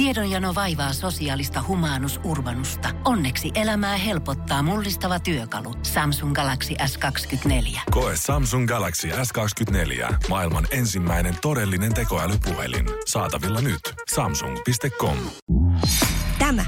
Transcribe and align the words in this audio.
Tiedonjano 0.00 0.54
vaivaa 0.54 0.92
sosiaalista 0.92 1.64
humanus 1.68 2.20
urbanusta. 2.24 2.88
Onneksi 3.04 3.50
elämää 3.54 3.96
helpottaa 3.96 4.62
mullistava 4.62 5.20
työkalu. 5.20 5.74
Samsung 5.82 6.34
Galaxy 6.34 6.74
S24. 6.74 7.80
Koe 7.90 8.12
Samsung 8.16 8.68
Galaxy 8.68 9.08
S24. 9.08 10.14
Maailman 10.28 10.66
ensimmäinen 10.70 11.36
todellinen 11.42 11.94
tekoälypuhelin. 11.94 12.86
Saatavilla 13.06 13.60
nyt. 13.60 13.80
Samsung.com. 14.14 15.16
Tämä 16.38 16.64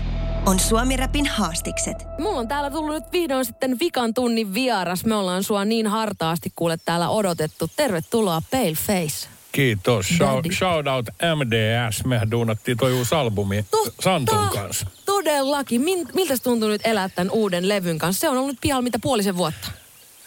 on 0.47 0.61
Suomi 0.61 0.97
Rapin 0.97 1.27
haastikset. 1.27 1.97
Mulla 2.19 2.39
on 2.39 2.49
täällä 2.49 2.71
tullut 2.71 2.95
nyt 2.95 3.13
vihdoin 3.13 3.45
sitten 3.45 3.79
vikan 3.81 4.15
tunnin 4.15 4.55
vieras. 4.55 5.05
Me 5.05 5.15
ollaan 5.15 5.43
sua 5.43 5.65
niin 5.65 5.87
hartaasti 5.87 6.53
kuule 6.57 6.77
täällä 6.85 7.09
odotettu. 7.09 7.71
Tervetuloa 7.77 8.43
Pale 8.51 8.73
Face. 8.73 9.29
Kiitos. 9.53 10.07
Shout, 10.09 10.47
shout 10.53 10.87
out 10.87 11.07
MDS. 11.37 12.05
Mehän 12.05 12.31
duunattiin 12.31 12.77
toi 12.77 12.93
uusi 12.93 13.15
albumi 13.15 13.65
Totta. 13.71 14.03
Santun 14.03 14.49
kanssa. 14.53 14.87
Todellakin. 15.07 15.81
Min, 15.81 16.07
miltä 16.15 16.35
tuntuu 16.43 16.69
nyt 16.69 16.81
elää 16.85 17.09
tämän 17.09 17.31
uuden 17.31 17.69
levyn 17.69 17.99
kanssa? 17.99 18.21
Se 18.21 18.29
on 18.29 18.39
ollut 18.39 18.57
pihalla 18.61 18.83
mitä 18.83 18.99
puolisen 19.03 19.37
vuotta. 19.37 19.82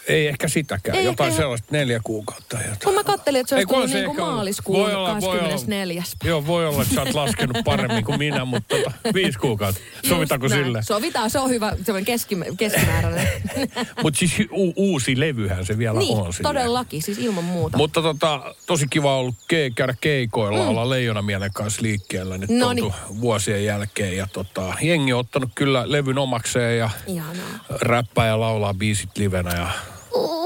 Ei 0.08 0.26
ehkä 0.28 0.48
sitäkään. 0.48 0.98
Ei 0.98 1.04
Jotain 1.04 1.28
ehkä- 1.28 1.42
sellaista 1.42 1.68
neljä 1.70 2.00
kuukautta. 2.04 2.56
Jotain. 2.56 2.78
Kun 2.84 2.94
mä 2.94 3.04
kattelin, 3.04 3.40
että 3.40 3.48
se 3.48 3.54
olisi 3.54 3.66
tullut 3.68 3.90
se 3.90 4.00
niin 4.02 4.16
maaliskuun 4.20 4.78
Voi 4.78 4.94
olla, 4.94 5.20
voi 5.20 5.30
olla. 5.30 5.42
24. 5.42 6.02
Joo, 6.24 6.46
voi 6.46 6.66
olla, 6.66 6.82
että 6.82 6.94
sä 6.94 7.02
oot 7.02 7.14
laskenut 7.14 7.56
paremmin 7.64 8.04
kuin 8.04 8.18
minä, 8.18 8.44
mutta 8.44 8.76
tota, 8.76 8.92
viisi 9.14 9.38
kuukautta. 9.38 9.80
Sovitaanko 10.08 10.48
sille? 10.48 10.82
Sovitaan, 10.82 11.30
se 11.30 11.38
on 11.38 11.50
hyvä, 11.50 11.72
keski, 12.04 12.36
keskimääräinen. 12.58 13.28
Mutta 14.02 14.18
siis 14.18 14.32
u- 14.52 14.72
uusi 14.76 15.20
levyhän 15.20 15.66
se 15.66 15.78
vielä 15.78 15.98
niin, 15.98 16.18
on. 16.18 16.32
silleen. 16.32 16.54
todellakin, 16.54 17.02
siis 17.02 17.18
ilman 17.18 17.44
muuta. 17.44 17.76
Mutta 17.76 18.02
tota, 18.02 18.54
tosi 18.66 18.86
kiva 18.90 19.16
ollut 19.16 19.34
ke- 19.34 19.72
käydä 19.74 19.94
keikoilla, 20.00 20.62
mm. 20.62 20.68
olla 20.68 20.90
Leijona 20.90 21.22
Mielen 21.22 21.52
kanssa 21.52 21.82
liikkeellä 21.82 22.38
nyt 22.38 22.50
Noniin. 22.50 22.84
oltu 22.84 22.96
vuosien 23.20 23.64
jälkeen. 23.64 24.16
Ja 24.16 24.26
tota, 24.32 24.74
jengi 24.82 25.12
on 25.12 25.20
ottanut 25.20 25.50
kyllä 25.54 25.82
levyn 25.86 26.18
omakseen 26.18 26.78
ja 26.78 26.90
Ihanaa. 27.06 27.64
räppää 27.80 28.26
ja 28.26 28.40
laulaa 28.40 28.74
biisit 28.74 29.10
livenä 29.18 29.50
ja 29.54 29.68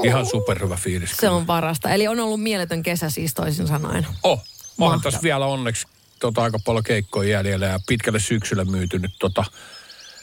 ihan 0.03 0.25
superhyvä 0.25 0.75
fiilis. 0.75 1.11
Se 1.17 1.29
on 1.29 1.45
parasta. 1.45 1.89
Eli 1.89 2.07
on 2.07 2.19
ollut 2.19 2.41
mieletön 2.41 2.83
kesä 2.83 3.09
siis 3.09 3.33
toisin 3.33 3.67
sanoen. 3.67 4.07
Oh, 4.23 4.31
onhan 4.31 4.45
Mahtavaa. 4.77 4.99
tässä 5.03 5.23
vielä 5.23 5.45
onneksi 5.45 5.87
tota, 6.19 6.43
aika 6.43 6.59
paljon 6.65 6.83
keikkoja 6.83 7.29
jäljellä 7.29 7.65
ja 7.65 7.79
pitkälle 7.87 8.19
syksyllä 8.19 8.65
myyty 8.65 8.99
nyt 8.99 9.11
tota 9.19 9.43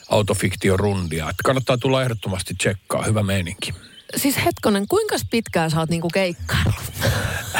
autofiktiorundia. 0.09 1.31
Että 1.31 1.43
kannattaa 1.45 1.79
tulla 1.79 2.03
ehdottomasti 2.03 2.55
tsekkaa, 2.55 3.03
hyvä 3.03 3.23
meininki. 3.23 3.75
Siis 4.17 4.45
hetkonen, 4.45 4.89
kuinka 4.89 5.17
pitkään 5.31 5.71
sä 5.71 5.81
oot 5.81 5.91
niinku 5.91 6.09
keikkaillut? 6.15 6.75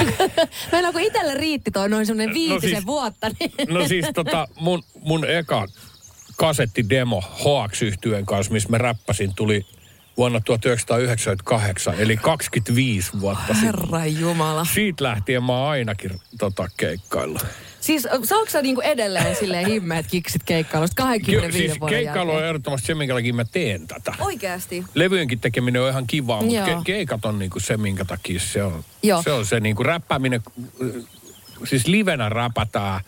Meillä 0.73 0.93
kun 0.93 1.01
itselle 1.01 1.35
riitti 1.35 1.71
toi 1.71 1.89
noin 1.89 2.07
semmoinen 2.07 2.35
viitisen 2.35 2.71
siis- 2.71 2.87
vuotta, 2.87 3.31
niin... 3.41 3.53
No 3.69 3.89
siis 3.89 4.07
tota, 4.15 4.49
mun, 4.61 4.83
mun 5.01 5.25
eka 5.25 5.67
kasettidemo 6.37 7.23
Hoax 7.45 7.83
yhtyeen 7.83 8.27
kanssa, 8.27 8.53
missä 8.53 8.69
mä 8.69 8.79
räppäsin, 8.79 9.35
tuli 9.35 9.67
vuonna 10.19 10.41
1998, 10.41 11.95
eli 11.99 12.17
25 12.17 13.11
vuotta 13.21 13.55
sitten. 13.55 13.63
Herra 13.63 14.07
Jumala. 14.07 14.65
Siitä 14.75 15.05
lähtien 15.05 15.45
mä 15.45 15.59
oon 15.59 15.71
ainakin 15.71 16.21
tota, 16.39 16.69
keikkailla. 16.77 17.41
Siis 17.81 18.03
saako 18.25 18.47
sä 18.51 18.63
niinku 18.63 18.81
edelleen 18.81 19.37
silleen 19.37 19.67
himmeet 19.67 20.07
kiksit 20.07 20.43
keikkailusta 20.43 21.03
25 21.03 21.59
siis 21.59 21.81
vuoden 21.81 21.99
keikkailu 21.99 22.31
on 22.31 22.45
ehdottomasti 22.45 22.87
se, 22.87 22.95
minkä 22.95 23.15
takia 23.15 23.35
mä 23.35 23.45
teen 23.45 23.87
tätä. 23.87 24.15
Oikeasti? 24.19 24.85
Levyjenkin 24.95 25.41
tekeminen 25.41 25.83
on 25.83 25.91
ihan 25.91 26.07
kivaa, 26.07 26.43
mutta 26.43 26.67
ke- 26.67 26.83
keikat 26.85 27.25
on 27.25 27.39
niinku 27.39 27.61
se, 27.61 27.77
minkä 27.77 28.05
takia 28.05 28.41
se 28.41 28.63
on. 28.63 28.85
Joo. 29.03 29.23
Se 29.23 29.33
on 29.33 29.47
se 29.47 29.61
niinku 29.61 29.83
räppääminen, 29.83 30.43
siis 31.65 31.87
livenä 31.87 32.29
räpätään, 32.29 33.01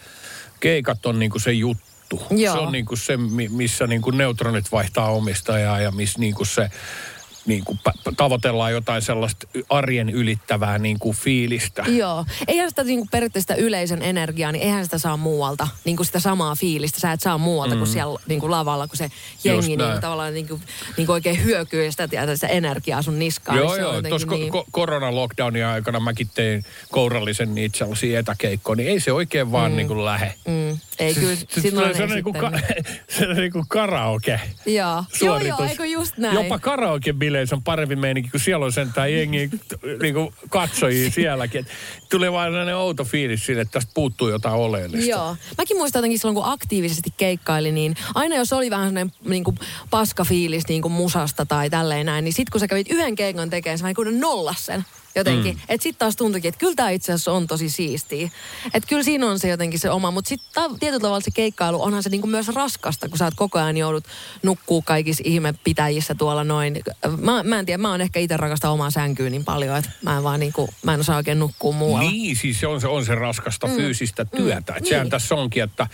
keikat 0.61 1.07
on 1.07 1.19
niinku 1.19 1.39
se 1.39 1.53
juttu. 1.53 1.90
Joo. 2.31 2.55
Se 2.55 2.61
on 2.61 2.73
niinku 2.73 2.97
se, 2.97 3.17
mi- 3.17 3.49
missä 3.49 3.87
niinku 3.87 4.11
neutronit 4.11 4.73
vaihtaa 4.73 5.11
omistajaa 5.11 5.81
ja 5.81 5.91
missä 5.91 6.19
niinku 6.19 6.45
se 6.45 6.71
niinku 7.51 7.79
pä- 7.89 8.13
tavoitellaan 8.17 8.73
jotain 8.73 9.03
sellaista 9.03 9.49
arjen 9.69 10.11
ylittävää 10.11 10.79
niinku 10.79 11.13
fiilistä. 11.13 11.85
Joo. 11.89 12.25
Eihän 12.49 12.69
sitä 12.71 12.85
niinku 12.85 13.09
periaatteessa 13.11 13.55
sitä 13.55 13.63
yleisön 13.67 14.03
energiaa, 14.03 14.53
niin 14.53 14.63
eihän 14.63 14.85
sitä 14.85 14.99
saa 14.99 15.17
muualta. 15.17 15.69
Niinku 15.85 16.05
sitä 16.05 16.21
samaa 16.21 16.55
fiilistä. 16.55 17.01
Sä 17.01 17.13
et 17.13 17.21
saa 17.21 17.39
muualta 17.39 17.77
kuin 17.77 17.87
siellä 17.87 18.21
niinku 18.29 18.51
lavalla, 18.51 18.87
kun 18.87 18.97
se 18.97 19.11
jengi 19.45 19.67
niinku 19.67 19.85
näin. 19.85 20.01
tavallaan 20.01 20.35
niinku, 20.35 20.61
niinku 20.97 21.13
oikein 21.13 21.45
hyökyy 21.45 21.85
ja 21.85 21.91
sitä, 21.91 22.09
tiedät, 22.09 22.35
sitä 22.35 22.47
energiaa 22.47 23.03
sun 23.03 23.19
niskaan. 23.19 23.59
Joo, 23.59 23.67
niin 23.67 23.77
se 23.77 23.81
joo. 23.83 24.03
Tuossa 24.03 24.29
niin... 24.29 24.53
ko- 24.53 24.65
korona-lockdownin 24.71 25.67
aikana 25.67 26.01
mäkin 26.01 26.31
tein 26.35 26.65
kourallisen 26.91 27.55
niitä 27.55 27.79
sellaisia 27.79 28.19
etäkeikkoja, 28.21 28.77
niin 28.77 28.89
ei 28.89 29.01
se 29.01 29.13
oikein 29.13 29.53
vaan 29.53 29.71
mm. 29.73 29.77
niin 29.77 29.89
kuin 29.89 30.05
lähe. 30.05 30.35
Mm. 30.49 30.79
Ei 30.99 31.15
kyllä, 31.15 31.37
silloin 31.61 31.97
se, 31.97 32.03
on 32.03 32.09
niin 32.09 32.25
kuin, 32.25 32.35
ka- 32.35 32.53
se 33.19 33.29
on 33.29 33.37
niin 33.37 33.53
kuin 33.53 33.65
karaoke. 33.69 34.41
Joo. 34.67 35.05
joo, 35.23 35.39
joo, 35.39 35.59
eikö 35.69 35.87
just 35.87 36.17
näin? 36.17 36.35
Jopa 36.35 36.59
karaoke-bileissä 37.41 37.57
on 37.57 37.63
parempi 37.63 37.97
meininki, 37.97 38.31
kun 38.31 38.41
siellä 38.41 38.67
on 38.67 38.73
sentään 38.73 39.13
jengi 39.13 39.51
niin 40.03 40.15
kuin 40.15 40.35
katsojia 40.49 41.11
sielläkin. 41.11 41.61
Et 41.61 41.67
tulee 42.09 42.33
vaan 42.33 42.49
sellainen 42.49 42.77
outo 42.77 43.05
fiilis 43.05 43.47
sille, 43.47 43.63
että 43.63 43.73
tästä 43.73 43.91
puuttuu 43.95 44.29
jotain 44.29 44.55
oleellista. 44.55 45.11
Joo. 45.11 45.37
Mäkin 45.59 45.77
muistan 45.77 46.01
jotenkin 46.01 46.19
silloin, 46.19 46.35
kun 46.35 46.53
aktiivisesti 46.53 47.11
keikkaili, 47.17 47.73
niin 47.73 47.95
aina 48.15 48.37
jos 48.37 48.53
oli 48.53 48.71
vähän 48.71 48.89
sellainen 48.89 49.13
niin 49.25 49.45
kuin 49.45 49.59
paskafiilis 49.91 50.69
niin 50.69 50.83
kuin 50.83 50.93
musasta 50.93 51.47
tai 51.47 51.71
tälleen 51.71 52.07
näin, 52.07 52.25
niin 52.25 52.33
sit 52.33 52.51
kun 52.51 52.61
sä 52.61 52.69
kävit 52.69 52.91
yhden 52.91 53.15
keikan 53.15 53.51
tekemään, 53.51 53.79
sä 53.79 53.83
vähän 53.83 53.95
kuin 53.95 54.21
nollas 54.21 54.67
sen 54.67 54.85
jotenkin. 55.15 55.55
Mm. 55.55 55.61
Että 55.69 55.83
sit 55.83 55.99
taas 55.99 56.17
tuntuikin, 56.17 56.49
että 56.49 56.59
kyllä 56.59 56.75
tämä 56.75 56.91
itse 56.91 57.13
asiassa 57.13 57.33
on 57.33 57.47
tosi 57.47 57.71
siistiä. 57.71 58.31
Että 58.75 58.89
kyllä 58.89 59.03
siinä 59.03 59.27
on 59.27 59.39
se 59.39 59.49
jotenkin 59.49 59.79
se 59.81 59.91
oma, 59.91 60.11
mutta 60.11 60.29
sitten 60.29 60.63
tietyllä 60.81 61.01
tavalla 61.01 61.21
se 61.21 61.31
keikkailu, 61.31 61.83
onhan 61.83 62.03
se 62.03 62.11
niinku 62.11 62.27
myös 62.27 62.49
raskasta, 62.49 63.09
kun 63.09 63.19
sä 63.19 63.25
oot 63.25 63.35
koko 63.37 63.59
ajan 63.59 63.77
joudut 63.77 64.05
nukkuu 64.43 64.83
kaikissa 64.83 65.23
ihmepitäjissä 65.27 66.15
tuolla 66.15 66.45
noin. 66.45 66.81
Mä, 67.19 67.43
mä 67.43 67.59
en 67.59 67.67
tiedä, 67.67 67.79
mä 67.79 67.91
oon 67.91 68.01
ehkä 68.01 68.21
itse 68.21 68.37
rakasta 68.37 68.71
omaa 68.71 68.91
sänkyä 68.91 69.31
niin 69.31 69.45
paljon, 69.45 69.77
että 69.77 69.91
mä 70.03 70.17
en 70.17 70.23
vaan 70.23 70.41
niinku, 70.41 70.69
mä 70.83 70.95
en 70.95 71.01
osaa 71.01 71.17
oikein 71.17 71.39
nukkua 71.39 71.73
muualla. 71.73 72.11
Niin, 72.11 72.37
siis 72.37 72.61
se 72.61 72.67
on 72.67 72.81
se, 72.81 72.89
on 72.89 73.05
se 73.05 73.15
raskasta 73.15 73.67
mm. 73.67 73.73
fyysistä 73.77 74.25
työtä. 74.25 74.73
Mm. 74.73 74.85
Sehän 74.87 75.05
Niin. 75.05 75.11
tässä 75.11 75.35
onkin, 75.35 75.63
että 75.63 75.87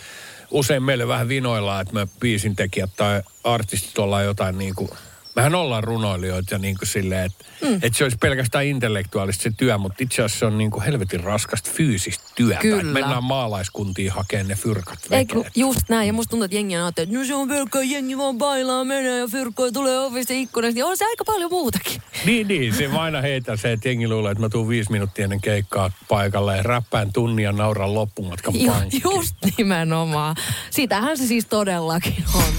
usein 0.51 0.83
meille 0.83 1.09
vähän 1.09 1.29
vinoillaan, 1.29 1.83
että 1.83 1.95
me 1.95 2.09
biisintekijät 2.21 2.91
tai 2.97 3.23
artistit 3.45 3.99
ollaan 3.99 4.25
jotain 4.25 4.59
niin 4.59 4.75
kuin, 4.75 4.91
mehän 5.37 5.55
ollaan 5.55 5.85
runoilijoita 5.85 6.55
ja 6.55 6.59
niin 6.59 6.79
kuin 6.79 6.89
silleen, 6.89 7.25
että, 7.25 7.45
mm. 7.63 7.75
että 7.75 7.99
se 7.99 8.05
olisi 8.05 8.19
pelkästään 8.19 8.67
intellektuaalista 8.67 9.43
se 9.43 9.51
työ, 9.57 9.79
mutta 9.79 9.97
itse 10.01 10.23
asiassa 10.23 10.39
se 10.39 10.47
on 10.47 10.59
niin 10.59 10.71
kuin 10.71 10.85
helvetin 10.85 11.21
raskasta 11.25 11.71
fyysistä 11.75 12.25
työtä. 12.35 12.61
Kyllä. 12.61 12.77
Että 12.77 12.93
mennään 12.93 13.25
maalaiskuntiin 13.25 14.13
hakemaan 14.13 14.49
ne 14.49 14.55
fyrkat 14.55 14.99
Ei, 15.11 15.27
just 15.55 15.81
näin. 15.89 16.07
Ja 16.07 16.13
musta 16.13 16.31
tuntuu, 16.31 16.45
että 16.45 16.57
jengi 16.57 16.77
on 16.77 16.89
että 16.89 17.07
no 17.11 17.25
se 17.25 17.35
on 17.35 17.49
pelkkä 17.49 17.83
jengi 17.83 18.19
vaan 18.19 18.39
bailaa, 18.39 18.85
menee 18.85 19.19
ja 19.19 19.29
fyrkkoja 19.29 19.73
tulee 19.73 19.99
ovista 19.99 20.33
ikkunasta. 20.33 20.75
Niin 20.75 20.85
on 20.85 20.97
se 20.97 21.05
aika 21.05 21.25
paljon 21.25 21.51
muutakin. 21.51 22.03
Niin, 22.27 22.49
niin. 22.49 22.75
Se 22.75 22.87
aina 22.87 23.21
heitän 23.21 23.59
se, 23.59 23.73
että 23.73 23.89
jengi 23.89 24.09
luulee, 24.09 24.33
että 24.33 24.41
mä 24.45 24.49
tuun 24.49 24.69
viisi 24.69 24.93
minuuttia 24.93 25.25
ennen 25.25 25.41
keikkaa 25.41 25.91
paikalle 26.09 26.57
ja 26.57 26.63
räppään 26.63 27.13
tunnin 27.13 27.45
ja 27.45 27.53
nauran 27.53 27.95
loppumatkan 27.95 28.61
Ju, 28.61 28.73
pankkiin. 28.73 29.03
just 29.05 29.37
nimenomaan. 29.59 30.37
Sitähän 30.71 31.19
se 31.19 31.27
siis 31.27 31.47
todellakin 31.47 32.25
on. 32.35 32.53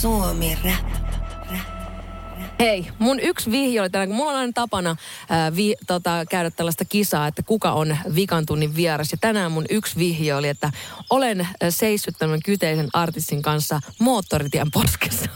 Suomi 0.00 0.58
Rap. 0.64 1.03
Hei, 2.64 2.86
mun 2.98 3.20
yksi 3.20 3.50
vihje 3.50 3.80
oli 3.80 3.90
tänään, 3.90 4.08
kun 4.08 4.16
mulla 4.16 4.30
on 4.30 4.36
aina 4.36 4.52
tapana 4.54 4.96
ää, 5.28 5.56
vi, 5.56 5.74
tota, 5.86 6.24
käydä 6.30 6.50
tällaista 6.50 6.84
kisaa, 6.84 7.26
että 7.26 7.42
kuka 7.42 7.72
on 7.72 7.96
vikan 8.14 8.46
tunnin 8.46 8.76
vieras. 8.76 9.12
Ja 9.12 9.18
tänään 9.20 9.52
mun 9.52 9.64
yksi 9.70 9.96
vihje 9.98 10.34
oli, 10.34 10.48
että 10.48 10.70
olen 11.10 11.48
seissyt 11.70 12.14
tämän 12.18 12.40
kyteisen 12.44 12.88
artistin 12.92 13.42
kanssa 13.42 13.80
moottoritien 13.98 14.70
poskessa. 14.70 15.30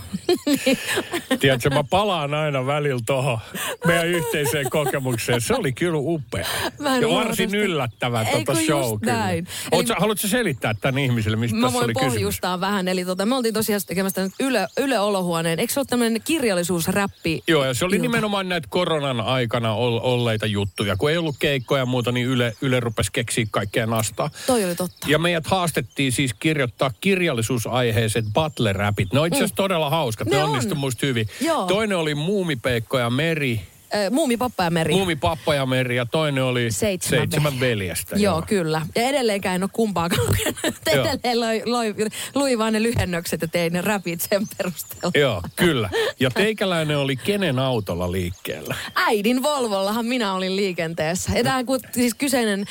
Niin. 0.47 0.79
Tiedätkö, 1.41 1.71
mä 1.71 1.85
palaan 1.85 2.35
aina 2.35 2.67
välillä 2.67 3.01
tuohon 3.07 3.39
meidän 3.87 4.07
yhteiseen 4.07 4.71
kokemukseen. 4.71 5.41
Se 5.41 5.55
oli 5.55 5.73
kyllä 5.73 5.99
upea. 5.99 6.47
Mä 6.79 6.97
Ja 6.97 7.09
varsin 7.09 7.55
yllättävä 7.55 8.27
kun 8.47 8.57
show 8.57 9.01
kyllä. 9.01 9.13
näin. 9.13 9.47
Eli- 9.73 9.85
haluatko 9.99 10.29
selittää 10.29 10.75
tämän 10.75 10.99
ihmiselle, 10.99 11.37
mistä 11.37 11.57
Mä 11.57 11.67
tässä 11.67 11.75
voin 11.79 11.85
oli 11.85 11.95
kysymys? 11.95 12.13
pohjustaa 12.15 12.61
vähän. 12.61 12.89
Eli 12.89 13.05
tota, 13.05 13.27
me 13.27 13.35
oltiin 13.35 13.55
tosiaan 13.55 13.81
tekemässä 13.87 14.29
Yle, 14.41 14.69
Yle 14.77 14.99
Olohuoneen. 14.99 15.59
Eikö 15.59 15.73
se 15.73 15.81
ole 15.81 15.87
tämmöinen 15.91 16.23
kirjallisuusräppi? 16.25 17.18
Joo, 17.49 17.65
ja 17.65 17.75
se 17.75 17.85
oli 17.85 17.97
ilta? 17.97 18.03
nimenomaan 18.03 18.49
näitä 18.49 18.69
koronan 18.71 19.21
aikana 19.21 19.75
ol- 19.75 20.01
olleita 20.03 20.47
juttuja. 20.47 20.97
Kun 20.97 21.11
ei 21.11 21.17
ollut 21.17 21.37
keikkoja 21.39 21.83
ja 21.83 21.87
muuta, 21.87 22.13
niin 22.13 22.27
Yle, 22.27 22.53
Yle 22.63 22.81
rupesi 22.81 23.13
keksiä 23.13 23.47
kaikkea 23.51 23.87
nastaa. 23.87 24.31
Toi 24.47 24.65
oli 24.65 24.75
totta. 24.75 25.07
Ja 25.11 25.19
meidät 25.19 25.47
haastettiin 25.47 26.13
siis 26.13 26.35
kirjoittaa 26.35 26.91
kirjallisuusaiheiset 27.01 28.25
battle-räpit. 28.33 29.09
Ne 29.13 29.21
on 29.21 29.27
itse 29.27 29.39
asiassa 29.39 29.57
todella 29.57 29.91
hauskat, 29.91 30.27
ne, 30.29 30.31
Ne 30.31 30.37
ne 30.37 30.45
on. 30.45 30.51
onnistu 30.51 30.75
musta 30.75 31.07
hyvin. 31.07 31.29
Joo. 31.41 31.67
Toinen 31.67 31.99
oli 31.99 32.15
Muumipeikko 32.15 32.99
ja 32.99 33.11
Meri 33.11 33.61
äh, 33.95 34.11
Muumi, 34.11 34.37
Pappa 34.37 34.65
ja 34.65 34.71
Meri. 34.71 34.95
Muumi 34.95 35.17
Pappa 35.17 35.55
ja 35.55 35.67
Meri 35.67 35.97
ja 35.97 36.07
toinen 36.07 36.45
oli 36.45 36.71
Seitsemän 36.71 37.21
Seitsemän 37.21 37.53
ve- 37.53 37.61
veljestä. 37.61 38.17
Joo, 38.17 38.43
kyllä. 38.47 38.87
Ja 38.95 39.03
edelleenkään 39.03 39.55
en 39.55 39.63
ole 39.63 39.71
kumpaakaan 39.73 40.27
lukenut. 40.27 40.75
Joo. 40.95 41.05
Edelleen 41.25 41.41
loi, 41.41 41.63
loi, 41.67 41.95
luin 42.35 42.59
vaan 42.59 42.73
ne 42.73 42.83
lyhennökset 42.83 43.43
ja 43.43 43.49
tein 43.49 43.73
ne 43.73 43.81
rapit 43.81 44.21
sen 44.21 44.43
perusteella. 44.59 45.11
Joo, 45.15 45.43
kyllä. 45.57 45.91
Ja 46.21 46.31
teikäläinen 46.31 46.99
oli 46.99 47.17
kenen 47.17 47.59
autolla 47.59 48.13
liikkeellä? 48.13 48.75
Äidin 48.95 49.43
Volvollahan 49.43 50.07
minä 50.07 50.35
olin 50.35 50.57
liikenteessä. 50.57 51.33
Ja 51.39 51.45
tämä 51.45 51.59
siis 51.93 52.15
kyseinen 52.15 52.61
ö, 52.61 52.65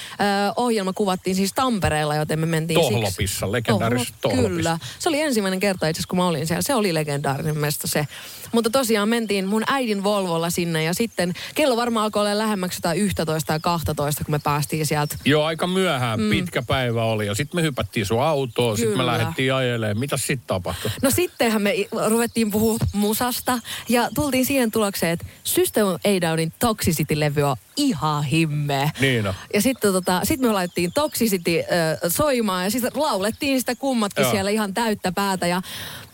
ohjelma 0.56 0.94
kuvattiin 0.94 1.36
siis 1.36 1.54
Tampereella, 1.54 2.16
joten 2.16 2.40
me 2.40 2.46
mentiin 2.46 2.80
Tohlopissa, 2.80 3.40
siksi. 3.40 3.52
legendaarisessa 3.52 4.14
Tohlop, 4.22 4.36
Tohlopissa. 4.36 4.58
Kyllä. 4.58 4.80
Se 5.00 5.10
oli 5.10 5.22
ensimmäinen 5.22 5.60
kerta 5.60 5.88
itse 5.88 6.00
asiassa, 6.00 6.10
kun 6.10 6.18
mä 6.20 6.28
olin 6.28 6.48
siellä. 6.48 6.62
Se 6.62 6.76
oli 6.76 6.94
legendaarinen 6.94 7.58
mesta 7.58 7.88
se. 7.88 8.08
Mutta 8.52 8.70
tosiaan 8.70 9.10
mentiin 9.10 9.46
mun 9.46 9.64
äidin 9.68 10.04
Volvolla 10.04 10.50
sinne 10.50 10.84
ja 10.84 10.94
sitten 10.94 11.07
kello 11.56 11.76
varmaan 11.78 12.04
alkoi 12.04 12.22
olla 12.22 12.38
lähemmäksi 12.38 12.78
jotain 12.78 13.00
11 13.00 13.48
tai 13.48 13.60
12, 13.60 14.24
kun 14.24 14.32
me 14.32 14.40
päästiin 14.40 14.86
sieltä. 14.86 15.16
Joo, 15.26 15.44
aika 15.44 15.68
myöhään, 15.68 16.20
mm. 16.20 16.30
pitkä 16.30 16.62
päivä 16.62 17.04
oli. 17.04 17.26
Ja 17.26 17.36
sitten 17.36 17.58
me 17.58 17.62
hypättiin 17.62 18.06
sun 18.06 18.24
autoon, 18.24 18.78
sitten 18.78 18.98
me 18.98 19.06
lähdettiin 19.06 19.54
ajelemaan. 19.54 20.00
Mitäs 20.00 20.28
sitten 20.28 20.48
tapahtui? 20.48 20.92
No 21.02 21.12
sittenhän 21.12 21.62
me 21.62 21.74
ruvettiin 22.08 22.52
puhua 22.52 22.78
musasta 22.94 23.60
ja 23.90 24.10
tultiin 24.16 24.46
siihen 24.46 24.72
tulokseen, 24.72 25.12
että 25.12 25.26
System 25.44 25.88
of 25.88 26.02
a 26.06 26.22
Downin 26.22 26.54
Toxicity-levy 26.60 27.44
on 27.44 27.56
ihan 27.78 28.24
himmeä. 28.24 28.90
Niin 29.00 29.28
on. 29.28 29.34
Ja 29.54 29.62
sitten 29.62 29.94
tota, 29.94 30.22
sit 30.24 30.40
me 30.40 30.52
laitettiin 30.52 30.94
Toxicity 30.94 31.60
äh, 31.60 31.66
soimaan 32.08 32.64
ja 32.64 32.72
sitten 32.72 32.92
laulettiin 32.96 33.60
sitä 33.60 33.76
kummatkin 33.76 34.22
Joo. 34.22 34.32
siellä 34.32 34.52
ihan 34.52 34.74
täyttä 34.74 35.12
päätä. 35.12 35.48
Ja 35.48 35.62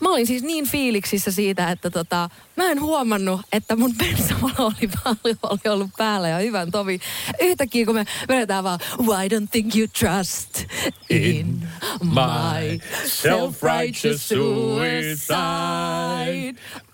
mä 0.00 0.08
olin 0.08 0.26
siis 0.26 0.42
niin 0.42 0.68
fiiliksissä 0.68 1.30
siitä, 1.30 1.70
että 1.70 1.90
tota, 1.90 2.30
mä 2.56 2.70
en 2.70 2.80
huomannut, 2.80 3.40
että 3.52 3.76
mun 3.76 3.94
bensavalo 3.96 4.54
oli 4.58 4.90
paljon 5.04 5.36
oli 5.42 5.60
ollut 5.68 5.90
päällä 5.96 6.28
ja 6.28 6.38
hyvän 6.38 6.70
tovi. 6.70 7.00
Yhtäkkiä 7.40 7.86
kun 7.86 7.94
me 7.94 8.04
vedetään 8.28 8.64
vaan 8.64 8.80
Why 8.98 9.28
don't 9.28 9.48
think 9.50 9.76
you 9.76 9.88
trust 9.98 10.64
in 11.10 11.68
my 12.02 12.80
self-righteous 13.06 14.28
suicide. 14.28 15.34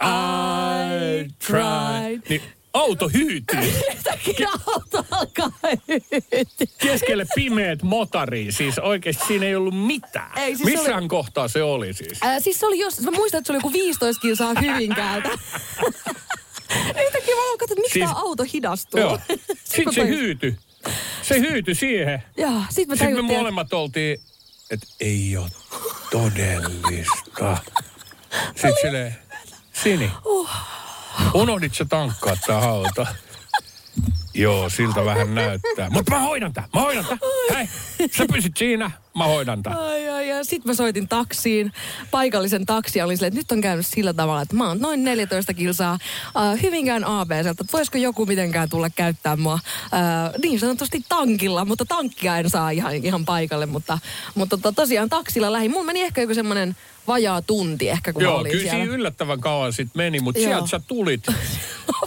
I 0.01 1.29
tried. 1.47 2.21
Niin 2.29 2.43
auto 2.72 3.08
hyytyy 3.08 3.58
Yhtäkkiä 3.93 4.49
auto 4.67 5.05
alkaa 5.11 5.50
hyytyä. 5.88 6.67
keskelle 6.78 7.26
pimeät 7.34 7.82
motariin. 7.82 8.52
Siis 8.52 8.78
oikeasti 8.78 9.26
siinä 9.26 9.46
ei 9.46 9.55
ollut 9.56 9.87
mitään. 9.87 10.38
Ei, 10.38 10.56
siis 10.56 10.58
se 10.58 10.64
Missään 10.76 10.99
oli- 11.02 11.08
kohtaa 11.08 11.49
se 11.49 11.62
oli 11.62 11.93
siis. 11.94 12.19
Ää, 12.22 12.40
siis 12.40 12.61
se 12.61 12.67
oli 12.67 12.78
jos, 12.78 13.00
mä 13.00 13.11
muistan, 13.11 13.38
että 13.38 13.46
se 13.46 13.52
oli 13.52 13.56
joku 13.58 13.72
15 13.72 14.20
kilsaa 14.20 14.55
Hyvinkäältä. 14.61 15.28
Yhtäkkiä 17.06 17.34
mä 17.34 17.43
katsoin, 17.58 17.62
että 17.62 17.75
miksi 17.75 17.93
Siis- 17.93 18.05
tämä 18.08 18.20
auto 18.20 18.44
hidastuu. 18.52 19.00
Joo. 19.00 19.19
Sitten 19.26 19.56
Sitten 19.64 19.94
se 19.94 20.06
hyytyi. 20.06 20.56
Se 21.23 21.38
hyytyi 21.40 21.75
siihen. 21.75 22.23
Joo, 22.37 22.50
sit 22.50 22.61
mä 22.61 22.64
Sitten 22.70 22.88
me 22.93 22.96
tajuttiin, 22.96 23.25
että 23.25 23.38
molemmat 23.38 23.73
oltiin, 23.73 24.20
että 24.70 24.87
ei 25.00 25.37
ole 25.37 25.49
todellista. 26.11 27.56
Sitten 28.55 28.75
silleen, 28.82 29.16
Sini, 29.82 30.11
Uh. 30.25 30.49
Unohdit 31.35 31.75
sä 31.75 31.85
tankkaa 31.85 32.37
tää 32.47 32.59
auto? 32.59 33.07
Joo, 34.35 34.69
siltä 34.69 35.05
vähän 35.05 35.35
näyttää. 35.35 35.91
Mutta 35.91 36.11
mä 36.12 36.21
hoidan 36.21 36.53
tää, 36.53 36.69
mä 36.75 36.81
hoidan 36.81 37.05
tää. 37.05 37.19
Hei, 37.55 37.69
sä 38.17 38.27
pysyt 38.33 38.57
siinä, 38.57 38.91
mä 39.17 39.25
hoidan 39.25 39.62
tää. 39.62 39.75
Ai, 39.75 40.09
ai, 40.09 40.33
ai. 40.33 40.45
Sitten 40.45 40.71
mä 40.71 40.75
soitin 40.75 41.09
taksiin, 41.09 41.73
paikallisen 42.11 42.67
taksi 42.67 42.99
ja 42.99 43.05
olin 43.05 43.17
silleen, 43.17 43.29
että 43.29 43.41
nyt 43.41 43.53
on 43.53 43.61
käynyt 43.61 43.87
sillä 43.87 44.12
tavalla, 44.12 44.43
että 44.43 44.57
mä 44.57 44.69
oon 44.69 44.79
noin 44.81 45.05
14 45.05 45.55
kilsaa 45.55 45.93
äh, 45.93 46.62
Hyvinkään 46.62 47.05
ABCltä, 47.05 47.51
että 47.51 47.65
voisiko 47.73 47.99
joku 47.99 48.27
mitenkään 48.27 48.69
tulla 48.69 48.91
käyttää 48.91 49.37
mua 49.37 49.55
äh, 49.55 49.61
niin 50.43 50.61
sanotusti 50.61 51.05
tankilla, 51.09 51.65
mutta 51.65 51.85
tankkia 51.85 52.37
en 52.37 52.51
saa 52.51 52.71
ihan, 52.71 52.95
ihan 52.95 53.25
paikalle, 53.25 53.67
mutta, 53.67 53.99
mutta 54.35 54.59
to, 54.59 54.73
tosiaan 54.73 55.09
taksilla 55.09 55.53
lähin. 55.53 55.71
Mulla 55.71 55.85
meni 55.85 56.03
ehkä 56.03 56.21
joku 56.21 56.35
semmoinen 56.35 56.77
vajaa 57.06 57.43
tunti 57.43 57.88
ehkä, 57.88 58.12
kun 58.12 58.23
mä 58.23 58.29
Joo, 58.29 58.38
olin 58.38 58.52
kyllä 58.52 58.70
siellä. 58.70 58.85
yllättävän 58.85 59.41
kauan 59.41 59.73
sitten 59.73 60.02
meni, 60.02 60.20
mutta 60.20 60.41
sieltä 60.41 60.67
sä 60.67 60.81
tulit. 60.88 61.26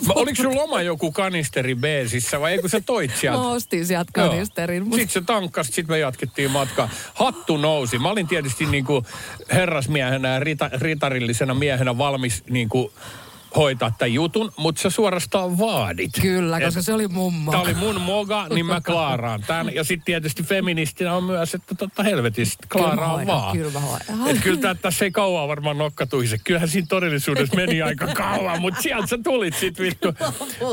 Mä, 0.08 0.14
oliko 0.14 0.44
sulla 0.44 0.62
oma 0.62 0.82
joku 0.82 1.12
kanisteri 1.12 1.76
beesissä 1.76 2.40
vai 2.40 2.52
eikö 2.52 2.70
sä 2.70 2.82
toit 2.82 3.12
sieltä? 3.22 3.40
Mä 3.40 3.50
ostin 3.50 3.86
sieltä 3.86 4.12
kanisterin. 4.14 4.84
Mutta... 4.84 4.98
Sitten 4.98 5.14
se 5.14 5.26
tankkas, 5.26 5.68
sitten 5.68 5.96
me 5.96 6.00
jatkettiin 6.00 6.52
matkaa. 6.52 6.90
Hattu 7.14 7.58
nousi. 7.58 8.00
Mä 8.00 8.10
olin 8.10 8.28
tietysti 8.28 8.66
niin 8.66 8.86
kuin 8.86 9.06
herrasmiehenä 9.52 10.34
ja 10.34 10.40
rita, 10.40 10.70
ritarillisena 10.74 11.54
miehenä 11.54 11.98
valmis 11.98 12.44
niin 12.50 12.70
kuin 12.70 12.92
hoitaa 13.56 13.92
tämän 13.98 14.14
jutun, 14.14 14.52
mutta 14.58 14.82
sä 14.82 14.90
suorastaan 14.90 15.58
vaadit. 15.58 16.12
Kyllä, 16.22 16.60
koska 16.62 16.80
Et 16.80 16.86
se 16.86 16.94
oli 16.94 17.08
mummo. 17.08 17.52
Tämä 17.52 17.64
oli 17.64 17.74
mun 17.74 18.02
moga, 18.02 18.48
niin 18.54 18.66
mä 18.66 18.82
klaaraan 18.82 19.44
tämän. 19.48 19.76
Ja 19.76 19.84
sitten 19.84 20.06
tietysti 20.06 20.44
feministinä 20.44 21.14
on 21.14 21.24
myös, 21.24 21.56
että 21.56 21.76
totta 21.76 22.04
helvetistä, 22.04 22.68
Kyllä 22.70 22.86
klaaraan 22.86 23.12
hoidan, 23.12 23.28
vaan. 23.36 23.58
kyllä 23.58 23.80
mä. 23.80 24.30
Et 24.32 24.42
kyllä 24.44 24.60
tää, 24.62 24.76
tässä 24.76 25.06
ei 25.06 25.12
kauan 25.12 25.48
varmaan 25.48 25.78
nokkatuisi. 25.78 26.38
Kyllähän 26.44 26.70
siinä 26.70 26.88
todellisuudessa 26.90 27.56
meni 27.56 27.82
aika 27.82 28.08
kauan, 28.24 28.62
mutta 28.62 28.82
sieltä 28.82 29.08
sä 29.08 29.18
tulit 29.24 29.56
sit 29.56 29.80
vittu 29.80 30.08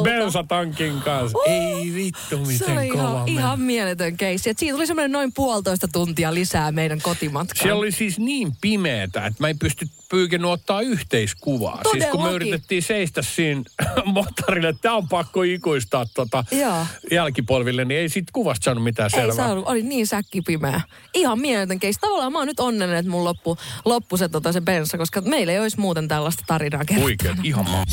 bensatankin 0.03 1.01
kanssa. 1.05 1.39
Ei 1.47 1.93
vittu, 1.95 2.39
miten 2.39 2.59
Se 2.59 2.65
oli 2.73 2.89
kova 2.89 3.03
ihan, 3.03 3.19
meni. 3.19 3.33
ihan 3.33 3.61
mieletön 3.61 4.17
keissi. 4.17 4.51
Et 4.51 4.59
Siitä 4.59 4.75
tuli 4.75 4.87
semmoinen 4.87 5.13
noin 5.13 5.33
puolitoista 5.35 5.89
tuntia 5.89 6.35
lisää 6.35 6.73
meidän 6.73 7.01
kotimatkaan. 7.03 7.63
Siellä 7.63 7.79
oli 7.79 7.93
siis 7.93 8.19
niin 8.19 8.53
pimeetä, 8.61 9.27
että 9.27 9.43
mä 9.43 9.49
en 9.49 9.59
pysty 9.59 9.87
pyykinyt 10.11 10.51
ottaa 10.51 10.81
yhteiskuvaa. 10.81 11.75
Siis 11.75 11.85
kun 11.93 12.01
me 12.01 12.07
Todellakin. 12.07 12.35
yritettiin 12.35 12.83
seistä 12.83 13.23
siinä 13.23 13.63
motorille, 14.05 14.69
että 14.69 14.83
tämä 14.83 14.95
on 14.97 15.09
pakko 15.09 15.43
ikuistaa 15.43 16.07
tota 16.15 16.45
Joo. 16.53 16.87
jälkipolville, 17.11 17.85
niin 17.85 18.01
ei 18.01 18.09
siitä 18.09 18.31
kuvasta 18.33 18.65
saanut 18.65 18.85
mitään 18.85 19.11
Ei 19.15 19.21
selvää. 19.21 19.37
saanut, 19.37 19.67
oli 19.67 19.83
niin 19.83 20.07
säkkipimeä. 20.07 20.81
Ihan 21.15 21.41
mieletön 21.41 21.81
keissi. 21.81 22.01
Tavallaan 22.01 22.33
mä 22.33 22.39
oon 22.39 22.47
nyt 22.47 22.61
onnellinen, 22.61 22.99
että 23.01 23.11
mun 23.11 23.25
loppu, 23.25 23.57
loppu 23.85 24.17
se, 24.17 24.29
tota, 24.29 24.53
se 24.53 24.61
bensa, 24.61 24.99
koska 24.99 25.21
meillä 25.21 25.53
ei 25.53 25.59
olisi 25.61 25.81
muuten 25.81 26.09
tällaista 26.09 26.45
tarinaa 26.47 26.85
kerrottavana. 26.85 27.41
ihan 27.45 27.71
maa. 27.71 27.85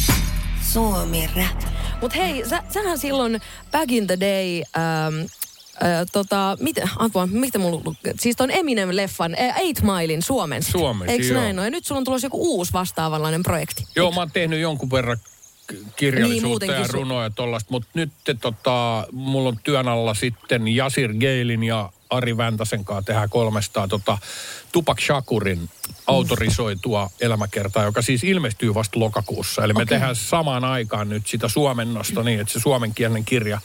Suomi 0.74 1.30
Rap. 1.36 1.62
Mut 2.02 2.16
hei, 2.16 2.50
sä, 2.50 2.64
sähän 2.74 2.98
silloin 2.98 3.42
back 3.72 3.92
in 3.92 4.08
the 4.08 4.18
day... 4.20 4.62
Ähm, 4.78 5.26
tota, 6.12 6.58
mitä, 6.60 6.88
apua, 6.96 7.28
mitä 7.28 7.60
mulla, 7.60 7.96
siis 8.20 8.36
ton 8.36 8.50
Eminem-leffan, 8.52 9.36
Eight 9.58 9.82
Milein 9.82 10.22
suomensi. 10.22 10.72
Suomensi, 10.72 11.12
Eikö 11.14 11.26
joo. 11.26 11.42
näin 11.42 11.60
ole? 11.60 11.68
Ja 11.68 11.72
nyt 11.72 11.86
sulla 11.86 12.00
on 12.00 12.06
tulossa 12.06 12.26
joku 12.26 12.58
uusi 12.58 12.74
vastaavanlainen 12.74 13.44
projekti. 13.44 13.84
Joo, 13.96 14.12
mä 14.12 14.22
oon 14.22 14.32
tehnyt 14.32 14.60
jonkun 14.60 14.92
verran 14.92 15.18
kirjallisuutta 15.96 16.66
Niin, 16.66 16.82
ja 16.82 16.88
runoja 16.92 17.24
ja 17.24 17.30
tollasta, 17.30 17.68
mutta 17.72 17.90
nyt 17.94 18.12
te, 18.24 18.34
tota, 18.34 19.08
mulla 19.12 19.50
on 19.50 19.60
työn 19.64 19.88
alla 19.88 20.14
sitten 20.14 20.68
Jasir 20.68 21.14
Geilin 21.14 21.64
ja 21.64 21.90
Ari 22.10 22.38
Väntäsen 22.38 22.86
kanssa 22.86 23.06
tehdään 23.06 23.30
300 23.30 23.88
tota, 23.88 24.18
Tupac 24.72 25.02
Shakurin 25.02 25.70
autorisoitua 26.08 27.10
elämäkertaa, 27.22 27.84
joka 27.84 28.02
siis 28.02 28.24
ilmestyy 28.24 28.74
vasta 28.74 29.00
lokakuussa. 29.00 29.64
Eli 29.64 29.74
me 29.74 29.78
Okei. 29.78 29.86
tehdään 29.86 30.16
samaan 30.16 30.66
aikaan 30.66 31.10
nyt 31.10 31.28
sitä 31.28 31.48
suomennosta 31.48 32.24
niin, 32.24 32.40
että 32.40 32.54
se 32.54 32.60
suomenkielinen 32.60 33.26
kirja 33.26 33.62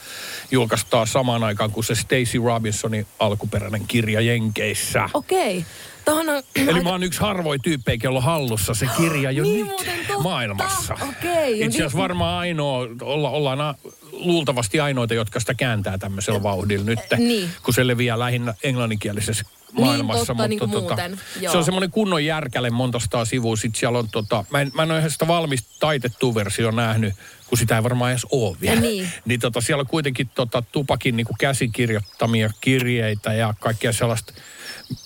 julkaistaan 0.51 1.07
samaan 1.07 1.43
aikaan 1.43 1.71
kuin 1.71 1.83
se 1.83 1.95
Stacey 1.95 2.41
Robinsonin 2.43 3.07
alkuperäinen 3.19 3.87
kirja 3.87 4.21
Jenkeissä. 4.21 5.09
Okei. 5.13 5.65
Tuohon 6.05 6.29
on... 6.29 6.43
Eli 6.55 6.83
mä 6.83 6.89
oon 6.89 7.03
yksi 7.03 7.19
harvoin 7.19 7.61
tyyppejä, 7.61 7.99
jolla 8.03 8.19
on 8.19 8.25
hallussa 8.25 8.73
se 8.73 8.87
kirja 8.97 9.31
jo 9.31 9.43
Niin 9.43 9.67
nyt 9.67 10.07
maailmassa. 10.19 10.93
Okei, 11.09 11.61
Itse 11.65 11.77
asiassa 11.77 11.97
varmaan 11.97 12.39
ainoa, 12.39 12.87
olla, 13.01 13.29
ollaan 13.29 13.75
luultavasti 14.23 14.79
ainoita, 14.79 15.13
jotka 15.13 15.39
sitä 15.39 15.53
kääntää 15.53 15.97
tämmöisellä 15.97 16.43
vauhdilla 16.43 16.85
nyt, 16.85 16.99
Niin. 17.17 17.49
kun 17.63 17.73
se 17.73 17.87
leviää 17.87 18.19
lähinnä 18.19 18.53
englanninkielisessä 18.63 19.45
maailmassa. 19.71 20.25
totta, 20.25 20.47
niin 20.47 20.59
kuin 20.59 20.71
muuten, 20.71 21.19
se 21.51 21.57
on 21.57 21.65
semmoinen 21.65 21.91
kunnon 21.91 22.25
järkäle 22.25 22.69
monta 22.69 22.99
sataa 22.99 23.25
sivua. 23.25 23.55
Sitten 23.55 23.79
siellä 23.79 23.99
on 23.99 24.09
tota, 24.11 24.45
mä 24.49 24.61
en, 24.61 24.71
mä 24.73 24.83
en 24.83 24.91
ole 24.91 24.99
ihan 24.99 25.11
sitä 25.11 25.27
valmista 25.27 25.69
taitettua 25.79 26.35
versio 26.35 26.71
nähnyt, 26.71 27.13
kun 27.47 27.57
sitä 27.57 27.75
ei 27.75 27.83
varmaan 27.83 28.11
edes 28.11 28.25
ole 28.31 28.57
vielä. 28.61 28.75
Ja 28.75 28.81
niin. 28.81 29.09
niin 29.25 29.39
tota, 29.39 29.61
siellä 29.61 29.81
on 29.81 29.87
kuitenkin 29.87 30.29
tota, 30.35 30.63
tupakin 30.71 31.17
niin 31.17 31.25
kuin 31.25 31.37
käsikirjoittamia 31.39 32.49
kirjeitä 32.61 33.33
ja 33.33 33.53
kaikkea 33.59 33.93
sellaista 33.93 34.33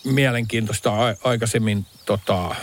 mielenkiintoista 0.04 1.08
a- 1.08 1.16
aikaisemmin 1.24 1.86
tota, 2.06 2.56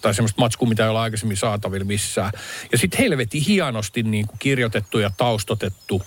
tai 0.00 0.14
semmoista 0.14 0.42
matskua, 0.42 0.68
mitä 0.68 0.84
ei 0.84 0.90
ole 0.90 0.98
aikaisemmin 0.98 1.36
saatavilla 1.36 1.84
missään. 1.84 2.32
Ja 2.72 2.78
sitten 2.78 2.98
helvetin 2.98 3.42
hienosti 3.42 4.02
niin 4.02 4.26
kuin 4.26 4.38
kirjoitettu 4.38 4.98
ja 4.98 5.10
taustotettu 5.16 6.02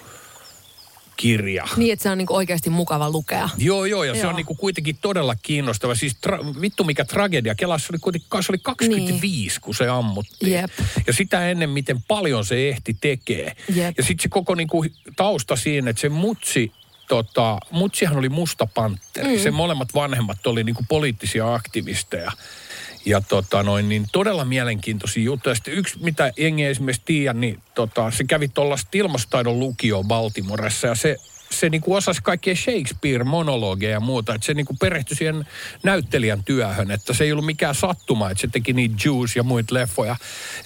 kirja. 1.19 1.67
Niin, 1.77 1.93
että 1.93 2.03
se 2.03 2.09
on 2.09 2.17
niinku 2.17 2.35
oikeasti 2.35 2.69
mukava 2.69 3.09
lukea. 3.09 3.49
Joo, 3.57 3.85
joo, 3.85 4.03
ja 4.03 4.13
se 4.13 4.19
Joo. 4.19 4.29
on 4.29 4.35
niinku 4.35 4.55
kuitenkin 4.55 4.97
todella 5.01 5.35
kiinnostava. 5.35 5.95
Siis 5.95 6.17
tra- 6.27 6.61
vittu 6.61 6.83
mikä 6.83 7.05
tragedia. 7.05 7.55
Kelassa 7.55 7.87
oli 7.91 7.99
kuitenkin 7.99 8.29
se 8.43 8.51
oli 8.51 8.57
25, 8.63 9.61
kun 9.61 9.75
se 9.75 9.87
ammuttiin. 9.87 10.51
Jep. 10.51 10.71
Ja 11.07 11.13
sitä 11.13 11.49
ennen, 11.49 11.69
miten 11.69 12.03
paljon 12.07 12.45
se 12.45 12.69
ehti 12.69 12.97
tekee. 13.01 13.55
Jep. 13.75 13.97
Ja 13.97 14.03
sitten 14.03 14.23
se 14.23 14.29
koko 14.29 14.55
niinku 14.55 14.85
tausta 15.15 15.55
siinä, 15.55 15.89
että 15.89 16.01
se 16.01 16.09
mutsi, 16.09 16.71
tota, 17.07 17.57
mutsihan 17.71 18.17
oli 18.17 18.29
musta 18.29 18.67
pantteri. 18.73 19.37
Mm. 19.37 19.43
Sen 19.43 19.53
molemmat 19.53 19.93
vanhemmat 19.93 20.47
oli 20.47 20.63
niinku 20.63 20.85
poliittisia 20.89 21.53
aktivisteja. 21.53 22.31
Ja 23.05 23.21
tota 23.21 23.63
noin, 23.63 23.89
niin 23.89 24.05
todella 24.11 24.45
mielenkiintoisia 24.45 25.23
juttuja. 25.23 25.55
Sitten 25.55 25.73
yksi, 25.73 25.99
mitä 26.01 26.33
jengi 26.37 26.63
esimerkiksi 26.65 27.01
tiedä, 27.05 27.33
niin 27.33 27.59
tota, 27.75 28.11
se 28.11 28.23
kävi 28.23 28.47
tuollaista 28.47 28.89
ilmastaidon 28.93 29.59
lukio 29.59 30.03
Baltimoressa 30.03 30.87
ja 30.87 30.95
se 30.95 31.17
se 31.51 31.69
niinku 31.69 31.93
osasi 31.93 32.21
kaikkia 32.23 32.55
Shakespeare-monologeja 32.55 33.91
ja 33.91 33.99
muuta, 33.99 34.35
että 34.35 34.45
se 34.45 34.53
niinku 34.53 34.75
perehtyi 34.79 35.17
siihen 35.17 35.45
näyttelijän 35.83 36.43
työhön, 36.43 36.91
että 36.91 37.13
se 37.13 37.23
ei 37.23 37.31
ollut 37.31 37.45
mikään 37.45 37.75
sattuma, 37.75 38.29
että 38.29 38.41
se 38.41 38.47
teki 38.47 38.73
niitä 38.73 38.95
Juice 39.05 39.39
ja 39.39 39.43
muita 39.43 39.75
leffoja. 39.75 40.15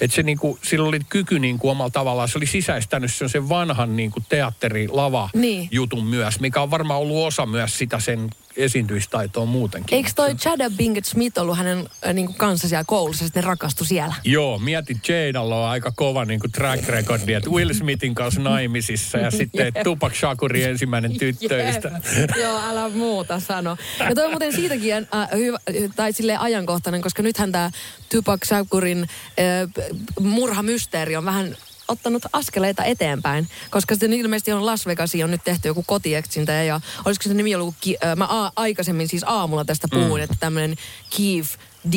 Että 0.01 0.15
se 0.15 0.23
niinku, 0.23 0.59
sillä 0.63 0.87
oli 0.87 0.99
kyky 1.09 1.39
niinku 1.39 1.69
omalla 1.69 1.89
tavallaan, 1.89 2.27
se 2.27 2.37
oli 2.37 2.45
sisäistänyt 2.45 3.13
sen, 3.13 3.29
sen 3.29 3.49
vanhan 3.49 3.95
niinku 3.95 4.19
teatterilava 4.29 5.29
Niin. 5.33 5.67
jutun 5.71 6.05
myös, 6.05 6.39
mikä 6.39 6.61
on 6.61 6.71
varmaan 6.71 6.99
ollut 6.99 7.27
osa 7.27 7.45
myös 7.45 7.77
sitä 7.77 7.99
sen 7.99 8.29
esiintymistaitoa 8.57 9.45
muutenkin. 9.45 9.95
Eikö 9.95 10.09
toi 10.15 10.35
Chada 10.35 10.71
Pinkett 10.77 11.07
Smith 11.07 11.39
ollut 11.39 11.57
hänen 11.57 11.89
äh, 12.07 12.13
niin 12.13 12.33
kanssa 12.33 12.67
siellä 12.67 12.83
koulussa, 12.87 13.25
sitten 13.25 13.43
ne 13.43 13.47
rakastui 13.47 13.87
siellä? 13.87 14.15
Joo, 14.23 14.59
mieti 14.59 14.97
Jadalla 15.07 15.63
on 15.63 15.69
aika 15.69 15.91
kova 15.95 16.25
niin 16.25 16.39
kuin 16.39 16.51
track 16.51 16.89
recordi, 16.89 17.33
että 17.33 17.49
Will 17.49 17.73
Smithin 17.73 18.15
kanssa 18.15 18.41
naimisissa 18.41 19.17
ja 19.17 19.31
sitten 19.31 19.65
Jep. 19.65 19.83
Tupac 19.83 20.13
Shakurin 20.15 20.69
ensimmäinen 20.69 21.17
tyttöistä. 21.17 22.01
Jep. 22.19 22.29
Joo, 22.37 22.61
älä 22.69 22.89
muuta 22.89 23.39
sano. 23.39 23.77
Ja 23.99 24.15
toi 24.15 24.25
on 24.25 24.31
muuten 24.31 24.53
siitäkin 24.53 24.93
äh, 24.93 25.29
hyvä, 25.35 25.57
tai 25.95 26.13
silleen 26.13 26.39
ajankohtainen, 26.39 27.01
koska 27.01 27.23
nythän 27.23 27.51
tämä 27.51 27.71
Tupac 28.11 28.45
Shakurin 28.45 28.99
äh, 28.99 29.85
murhamysteeri 30.19 31.15
on 31.15 31.25
vähän 31.25 31.55
ottanut 31.87 32.23
askeleita 32.33 32.83
eteenpäin, 32.83 33.47
koska 33.69 33.95
sitten 33.95 34.13
ilmeisesti 34.13 34.51
on 34.51 34.65
Las 34.65 34.85
Vegasiin 34.85 35.23
on 35.23 35.31
nyt 35.31 35.43
tehty 35.43 35.67
joku 35.67 35.83
kotieksintä 35.87 36.51
ja 36.51 36.81
olisiko 37.05 37.23
se 37.29 37.33
nimi 37.33 37.55
ollut, 37.55 37.75
Ki- 37.81 37.97
mä 38.15 38.25
a- 38.29 38.51
aikaisemmin 38.55 39.07
siis 39.07 39.23
aamulla 39.25 39.65
tästä 39.65 39.87
puhuin, 39.91 40.21
mm. 40.21 40.23
että 40.23 40.35
tämmöinen 40.39 40.77
Keith 41.17 41.49
D, 41.91 41.95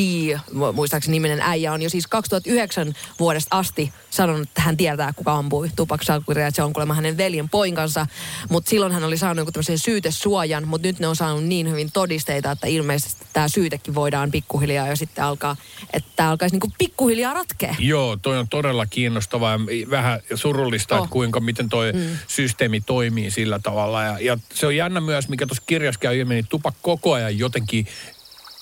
mu- 0.53 0.73
muistaakseni 0.73 1.11
niminen 1.11 1.41
äijä 1.41 1.73
on 1.73 1.81
jo 1.81 1.89
siis 1.89 2.07
2009 2.07 2.93
vuodesta 3.19 3.57
asti 3.57 3.93
sanonut, 4.09 4.41
että 4.41 4.61
hän 4.61 4.77
tietää, 4.77 5.13
kuka 5.13 5.33
ampui 5.33 5.69
Tupac 5.75 6.03
Shakuria, 6.03 6.47
että 6.47 6.55
se 6.55 6.63
on 6.63 6.73
kuulemma 6.73 6.93
hänen 6.93 7.17
veljen 7.17 7.49
poikansa. 7.49 8.07
Mutta 8.49 8.69
silloin 8.69 8.91
hän 8.91 9.03
oli 9.03 9.17
saanut 9.17 9.41
joku 9.41 9.51
tämmöisen 9.51 9.79
syytesuojan, 9.79 10.67
mutta 10.67 10.87
nyt 10.87 10.99
ne 10.99 11.07
on 11.07 11.15
saanut 11.15 11.43
niin 11.43 11.69
hyvin 11.69 11.91
todisteita, 11.91 12.51
että 12.51 12.67
ilmeisesti 12.67 13.25
tämä 13.33 13.47
syytekin 13.47 13.95
voidaan 13.95 14.31
pikkuhiljaa 14.31 14.87
jo 14.87 14.95
sitten 14.95 15.23
alkaa, 15.23 15.55
että 15.93 16.09
tämä 16.15 16.29
alkaisi 16.29 16.55
niinku 16.55 16.71
pikkuhiljaa 16.77 17.33
ratkea. 17.33 17.75
Joo, 17.79 18.17
toi 18.21 18.37
on 18.37 18.47
todella 18.47 18.85
kiinnostavaa 18.85 19.51
ja 19.51 19.89
vähän 19.89 20.19
surullista, 20.35 20.97
Oh. 20.97 21.03
että 21.03 21.11
kuinka, 21.11 21.39
miten 21.39 21.69
toi 21.69 21.93
mm. 21.93 22.17
systeemi 22.27 22.81
toimii 22.81 23.31
sillä 23.31 23.59
tavalla. 23.59 24.03
Ja, 24.03 24.19
ja 24.19 24.37
se 24.53 24.65
on 24.67 24.75
jännä 24.75 25.01
myös, 25.01 25.29
mikä 25.29 25.47
tuossa 25.47 25.63
kirjassa 25.67 25.99
käy 25.99 26.19
ilmi, 26.19 26.33
niin 26.33 26.47
Tupac 26.49 26.75
koko 26.81 27.13
ajan 27.13 27.37
jotenkin 27.39 27.87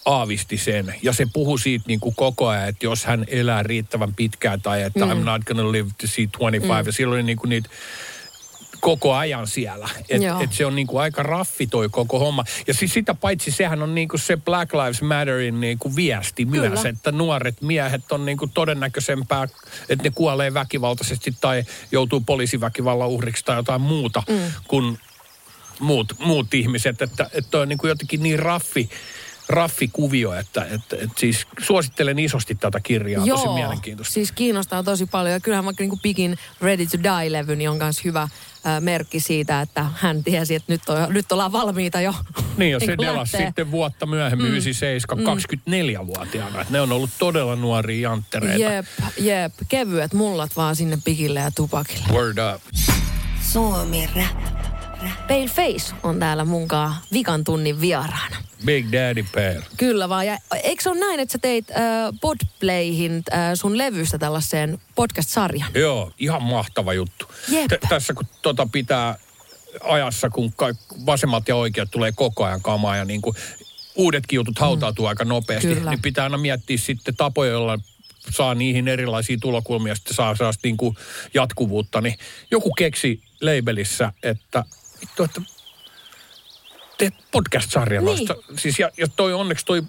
aavisti 0.06 0.58
sen. 0.58 0.96
Ja 1.02 1.14
se 1.14 1.28
puhui 1.34 1.60
siitä 1.60 1.86
niin 1.88 2.00
kuin 2.00 2.16
koko 2.16 2.48
ajan, 2.48 2.70
että 2.70 2.86
jos 2.86 3.06
hän 3.06 3.26
elää 3.28 3.64
riittävän 3.64 4.16
pitkään 4.16 4.62
tai 4.62 4.82
että 4.82 5.06
mm. 5.06 5.12
I'm 5.12 5.24
not 5.24 5.44
gonna 5.44 5.72
live 5.72 5.90
to 6.02 6.08
see 6.08 6.28
25. 6.28 6.66
Mm. 6.66 6.86
Ja 6.86 6.92
silloin 6.92 7.18
oli 7.18 7.24
niin 7.24 7.38
kuin 7.38 7.50
niitä 7.50 7.70
koko 8.86 9.14
ajan 9.14 9.48
siellä. 9.48 9.90
Että 10.10 10.28
Joo. 10.28 10.42
et 10.42 10.54
se 10.54 10.66
on 10.66 10.76
niinku 10.76 10.98
aika 10.98 11.24
raffi 11.24 11.68
toi 11.68 11.90
koko 11.90 12.20
homma. 12.20 12.44
Ja 12.68 12.74
siis 12.74 12.94
sitä 12.94 13.14
paitsi 13.14 13.52
sehän 13.52 13.84
on 13.84 13.96
niinku 13.96 14.18
se 14.18 14.38
Black 14.38 14.74
Lives 14.74 15.02
Matterin 15.02 15.60
niinku 15.62 15.96
viesti 15.96 16.46
Kyllä. 16.46 16.70
myös, 16.70 16.86
että 16.86 17.12
nuoret 17.12 17.62
miehet 17.62 18.12
on 18.12 18.26
niinku 18.26 18.48
todennäköisempää, 18.48 19.48
että 19.90 20.04
ne 20.04 20.12
kuolee 20.16 20.54
väkivaltaisesti 20.54 21.34
tai 21.42 21.64
joutuu 21.92 22.22
poliisiväkivallan 22.22 23.10
uhriksi 23.10 23.46
tai 23.46 23.56
jotain 23.56 23.82
muuta 23.82 24.24
mm. 24.30 24.52
kuin 24.68 25.00
muut, 25.80 26.14
muut 26.20 26.54
ihmiset. 26.54 27.02
Että, 27.02 27.30
että 27.34 27.52
toi 27.52 27.62
on 27.62 27.70
niinku 27.70 27.88
jotenkin 27.88 28.24
niin 28.24 28.40
raffi, 28.40 28.90
raffi 29.50 29.88
kuvio, 29.88 30.34
että, 30.34 30.66
että, 30.66 30.96
että 30.96 31.20
siis 31.20 31.48
suosittelen 31.60 32.20
isosti 32.20 32.56
tätä 32.56 32.80
kirjaa, 32.80 33.28
tosi 33.28 33.48
mielenkiintoista. 33.48 34.14
siis 34.14 34.32
kiinnostaa 34.32 34.84
tosi 34.84 35.06
paljon. 35.06 35.34
Ja 35.34 35.40
kyllähän 35.40 35.66
vaikka 35.66 35.84
niinku 35.84 36.00
Pikin 36.02 36.38
Ready 36.62 36.86
to 36.86 36.98
Die-levy 36.98 37.56
niin 37.56 37.70
on 37.70 37.78
myös 37.78 38.04
hyvä 38.04 38.28
merkki 38.80 39.20
siitä, 39.20 39.62
että 39.62 39.86
hän 39.96 40.24
tiesi, 40.24 40.56
että 40.56 40.74
nyt, 40.74 40.90
on, 40.90 41.14
nyt 41.14 41.32
ollaan 41.32 41.52
valmiita 41.52 42.02
jo. 42.02 42.14
Niin, 42.58 42.72
ja 42.72 42.80
se 42.80 42.86
niinku 42.86 43.04
delas 43.04 43.34
lähtee. 43.34 43.48
sitten 43.48 43.72
vuotta 43.72 44.06
myöhemmin, 44.06 44.48
mm. 44.48 44.52
97, 44.52 45.25
24-vuotiaana. 45.25 46.62
Että 46.62 46.74
ne 46.74 46.82
on 46.82 46.92
ollut 46.92 47.10
todella 47.20 47.56
nuoria 47.56 48.10
janttereita. 48.10 48.64
Jep, 48.64 48.86
jep. 49.18 49.54
Kevyet 49.68 50.14
mullat 50.14 50.56
vaan 50.56 50.75
sinne 50.75 50.98
Pikille 51.06 51.40
ja 51.40 51.52
Tupakille. 51.52 52.06
Word 52.12 52.38
up. 52.56 52.62
Suomi 53.42 54.10
rap. 54.16 54.75
Pale 55.28 55.48
Face 55.48 55.96
on 56.04 56.20
täällä 56.20 56.46
munkaan 56.46 56.96
vikan 57.14 57.44
tunnin 57.44 57.82
vieraana. 57.82 58.38
Big 58.66 58.92
Daddy 58.92 59.26
Pear. 59.32 59.62
Kyllä 59.78 60.10
vaan. 60.10 60.28
Ja 60.28 60.38
eikö 60.64 60.84
se 60.84 60.90
ole 60.90 61.00
näin, 61.00 61.20
että 61.20 61.32
sä 61.32 61.38
teit 61.42 61.72
äh, 61.72 61.78
Podplayhin 62.22 63.24
äh, 63.34 63.52
sun 63.54 63.78
levystä 63.78 64.18
tällaiseen 64.18 64.80
podcast-sarjan? 64.96 65.72
Joo, 65.74 66.12
ihan 66.20 66.44
mahtava 66.44 66.94
juttu. 66.94 67.26
T- 67.68 67.90
tässä 67.90 68.14
kun 68.14 68.26
tota 68.42 68.68
pitää 68.72 69.18
ajassa, 69.84 70.30
kun 70.30 70.54
kaik- 70.56 71.06
vasemmat 71.06 71.48
ja 71.48 71.56
oikeat 71.56 71.92
tulee 71.92 72.12
koko 72.12 72.46
ajan 72.46 72.62
kamaa 72.62 72.96
ja 72.96 73.06
niin 73.06 73.22
kuin 73.22 73.36
uudetkin 73.96 74.38
jutut 74.38 74.60
hautautuu 74.60 75.06
mm. 75.06 75.10
aika 75.10 75.26
nopeasti, 75.26 75.68
Kyllä. 75.76 75.92
niin 75.92 76.02
pitää 76.02 76.24
aina 76.24 76.38
miettiä 76.38 76.78
sitten 76.78 77.16
tapoja, 77.16 77.52
joilla 77.52 77.80
saa 78.30 78.56
niihin 78.56 78.88
erilaisia 78.88 79.38
tulokulmia 79.42 79.96
sitten 79.96 80.14
saa 80.16 80.36
sellaista 80.36 80.68
niin 80.68 80.78
kuin 80.78 80.96
jatkuvuutta. 81.34 82.02
Niin 82.02 82.16
joku 82.52 82.72
keksi 82.78 83.22
labelissä, 83.42 84.14
että 84.24 84.64
vittu, 85.06 85.24
että 85.24 85.42
teet 86.98 87.14
podcast-sarjan. 87.32 88.06
Niin. 88.06 88.06
noista. 88.06 88.36
Siis 88.58 88.80
ja, 88.80 88.90
ja 88.98 89.08
toi 89.08 89.34
onneksi 89.34 89.66
toi 89.66 89.84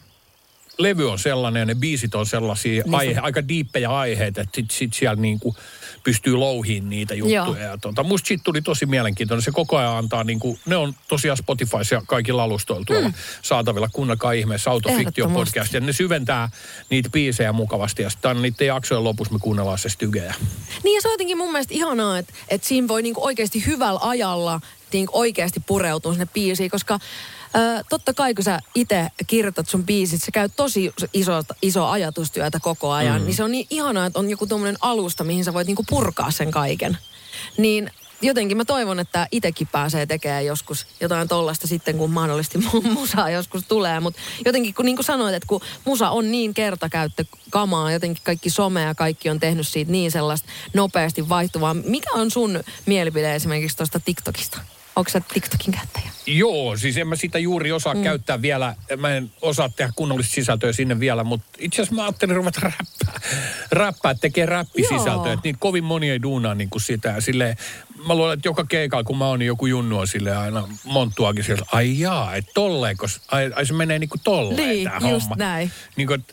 levy 0.78 1.10
on 1.10 1.18
sellainen 1.18 1.60
ja 1.60 1.66
ne 1.66 1.74
biisit 1.74 2.14
on 2.14 2.26
sellaisia 2.26 2.82
Niin 2.82 2.94
aihe, 2.94 3.20
aika 3.20 3.48
diippejä 3.48 3.90
aiheita, 3.90 4.40
että 4.40 4.56
sit, 4.56 4.70
sit 4.70 4.94
siellä 4.94 5.22
niinku 5.22 5.56
pystyy 6.04 6.34
louhiin 6.34 6.90
niitä 6.90 7.14
juttuja. 7.14 7.42
Joo. 7.42 7.56
Ja 7.56 7.78
tota, 7.78 8.02
musta 8.02 8.28
siitä 8.28 8.44
tuli 8.44 8.62
tosi 8.62 8.86
mielenkiintoinen. 8.86 9.42
Se 9.42 9.50
koko 9.50 9.76
ajan 9.76 9.92
antaa 9.92 10.24
niinku, 10.24 10.58
ne 10.66 10.76
on 10.76 10.94
tosiaan 11.08 11.36
Spotifyssa 11.36 11.94
ja 11.94 12.02
kaikilla 12.06 12.42
alustoilla 12.42 12.84
tuolla 12.86 13.08
mm. 13.08 13.14
saatavilla. 13.42 13.88
Kuunnelkaa 13.92 14.32
ihmeessä 14.32 14.70
Autofiktio 14.70 15.28
podcast. 15.28 15.74
Ja 15.74 15.80
ne 15.80 15.92
syventää 15.92 16.48
niitä 16.90 17.10
biisejä 17.10 17.52
mukavasti. 17.52 18.02
Ja 18.02 18.10
sitten 18.10 18.42
niiden 18.42 18.66
jaksojen 18.66 19.04
lopussa 19.04 19.32
me 19.32 19.38
kuunnellaan 19.38 19.78
se 19.78 19.88
stygejä. 19.88 20.34
Niin 20.84 20.94
ja 20.94 21.02
se 21.02 21.08
on 21.08 21.12
jotenkin 21.12 21.38
mun 21.38 21.52
mielestä 21.52 21.74
ihanaa, 21.74 22.18
että, 22.18 22.32
että 22.48 22.68
siinä 22.68 22.88
voi 22.88 23.02
niinku 23.02 23.24
oikeasti 23.24 23.66
hyvällä 23.66 24.00
ajalla 24.02 24.60
niinku 24.92 25.18
oikeasti 25.18 25.60
pureutua 25.60 26.12
sinne 26.12 26.26
biisiin, 26.34 26.70
koska 26.70 26.98
Ö, 27.56 27.84
totta 27.88 28.14
kai 28.14 28.34
kun 28.34 28.44
sä 28.44 28.58
itse 28.74 29.08
kirjoitat 29.26 29.68
sun 29.68 29.86
biisit, 29.86 30.22
sä 30.22 30.30
käyt 30.32 30.52
tosi 30.56 30.92
iso, 31.12 31.32
iso 31.62 31.86
ajatustyötä 31.86 32.60
koko 32.60 32.92
ajan, 32.92 33.20
mm. 33.20 33.26
niin 33.26 33.36
se 33.36 33.44
on 33.44 33.52
niin 33.52 33.66
ihanaa, 33.70 34.06
että 34.06 34.18
on 34.18 34.30
joku 34.30 34.46
tuommoinen 34.46 34.76
alusta, 34.80 35.24
mihin 35.24 35.44
sä 35.44 35.54
voit 35.54 35.66
niinku 35.66 35.84
purkaa 35.88 36.30
sen 36.30 36.50
kaiken. 36.50 36.98
Niin 37.58 37.90
jotenkin 38.22 38.56
mä 38.56 38.64
toivon, 38.64 39.00
että 39.00 39.28
itekin 39.32 39.68
pääsee 39.72 40.06
tekemään 40.06 40.46
joskus 40.46 40.86
jotain 41.00 41.28
tollasta 41.28 41.66
sitten, 41.66 41.98
kun 41.98 42.10
mahdollisesti 42.10 42.58
mu- 42.58 42.88
musaa 42.90 43.30
joskus 43.30 43.62
tulee. 43.68 44.00
Mutta 44.00 44.20
jotenkin, 44.44 44.74
kun 44.74 44.84
niin 44.84 44.96
kuin 44.96 45.06
sanoit, 45.06 45.34
että 45.34 45.46
kun 45.46 45.60
musa 45.84 46.10
on 46.10 46.30
niin 46.30 46.54
kertakäyttökamaa, 46.54 47.92
jotenkin 47.92 48.24
kaikki 48.24 48.50
some 48.50 48.82
ja 48.82 48.94
kaikki 48.94 49.30
on 49.30 49.40
tehnyt 49.40 49.68
siitä 49.68 49.92
niin 49.92 50.10
sellaista 50.10 50.48
nopeasti 50.74 51.28
vaihtuvaa. 51.28 51.74
Mikä 51.74 52.10
on 52.12 52.30
sun 52.30 52.60
mielipide 52.86 53.34
esimerkiksi 53.34 53.76
tuosta 53.76 54.00
TikTokista? 54.00 54.60
Onko 54.96 55.10
sä 55.10 55.20
TikTokin 55.34 55.74
käyttäjä? 55.74 56.10
Joo, 56.26 56.76
siis 56.76 56.96
en 56.96 57.08
mä 57.08 57.16
sitä 57.16 57.38
juuri 57.38 57.72
osaa 57.72 57.94
mm. 57.94 58.02
käyttää 58.02 58.42
vielä. 58.42 58.74
Mä 58.96 59.10
en 59.10 59.30
osaa 59.42 59.68
tehdä 59.68 59.92
kunnollista 59.96 60.34
sisältöä 60.34 60.72
sinne 60.72 61.00
vielä, 61.00 61.24
mutta 61.24 61.46
itse 61.58 61.82
asiassa 61.82 61.94
mä 61.94 62.02
ajattelin 62.02 62.36
ruveta 62.36 62.60
räppää. 62.62 63.20
Räppää, 63.72 64.14
tekee 64.14 64.46
räppisisältöä. 64.46 65.32
Että 65.32 65.44
niin 65.44 65.56
kovin 65.58 65.84
moni 65.84 66.10
ei 66.10 66.22
duunaa 66.22 66.54
niin 66.54 66.70
kuin 66.70 66.82
sitä. 66.82 67.20
Silleen, 67.20 67.56
mä 68.06 68.14
luulen, 68.14 68.34
että 68.34 68.48
joka 68.48 68.64
keikalla, 68.64 69.04
kun 69.04 69.18
mä 69.18 69.26
oon, 69.26 69.38
niin 69.38 69.46
joku 69.46 69.66
junnu 69.66 69.98
on 69.98 70.08
silleen 70.08 70.38
aina 70.38 70.68
monttuakin 70.84 71.44
sieltä. 71.44 71.64
Ai 71.72 71.98
jaa, 72.00 72.34
että 72.34 72.50
tolleen, 72.54 72.96
kos, 72.96 73.20
ai, 73.28 73.52
ai 73.56 73.66
se 73.66 73.72
menee 73.74 73.98
niin 73.98 74.08
kuin 74.08 74.20
tolleen 74.24 74.68
Niin, 74.68 74.84
tää 74.88 75.10
just 75.10 75.22
homma. 75.30 75.36
näin. 75.36 75.70
Niin 75.96 76.06
kuin, 76.08 76.24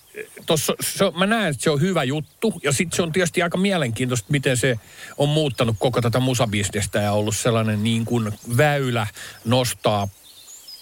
tossa, 0.45 0.73
se, 0.81 1.05
mä 1.17 1.25
näen, 1.25 1.49
että 1.49 1.63
se 1.63 1.69
on 1.69 1.81
hyvä 1.81 2.03
juttu. 2.03 2.53
Ja 2.63 2.71
sitten 2.71 2.95
se 2.95 3.01
on 3.01 3.11
tietysti 3.11 3.41
aika 3.41 3.57
mielenkiintoista, 3.57 4.27
miten 4.31 4.57
se 4.57 4.79
on 5.17 5.29
muuttanut 5.29 5.75
koko 5.79 6.01
tätä 6.01 6.19
musabisnestä 6.19 6.99
ja 6.99 7.11
ollut 7.11 7.35
sellainen 7.35 7.83
niin 7.83 8.05
kuin 8.05 8.33
väylä 8.57 9.07
nostaa 9.45 10.07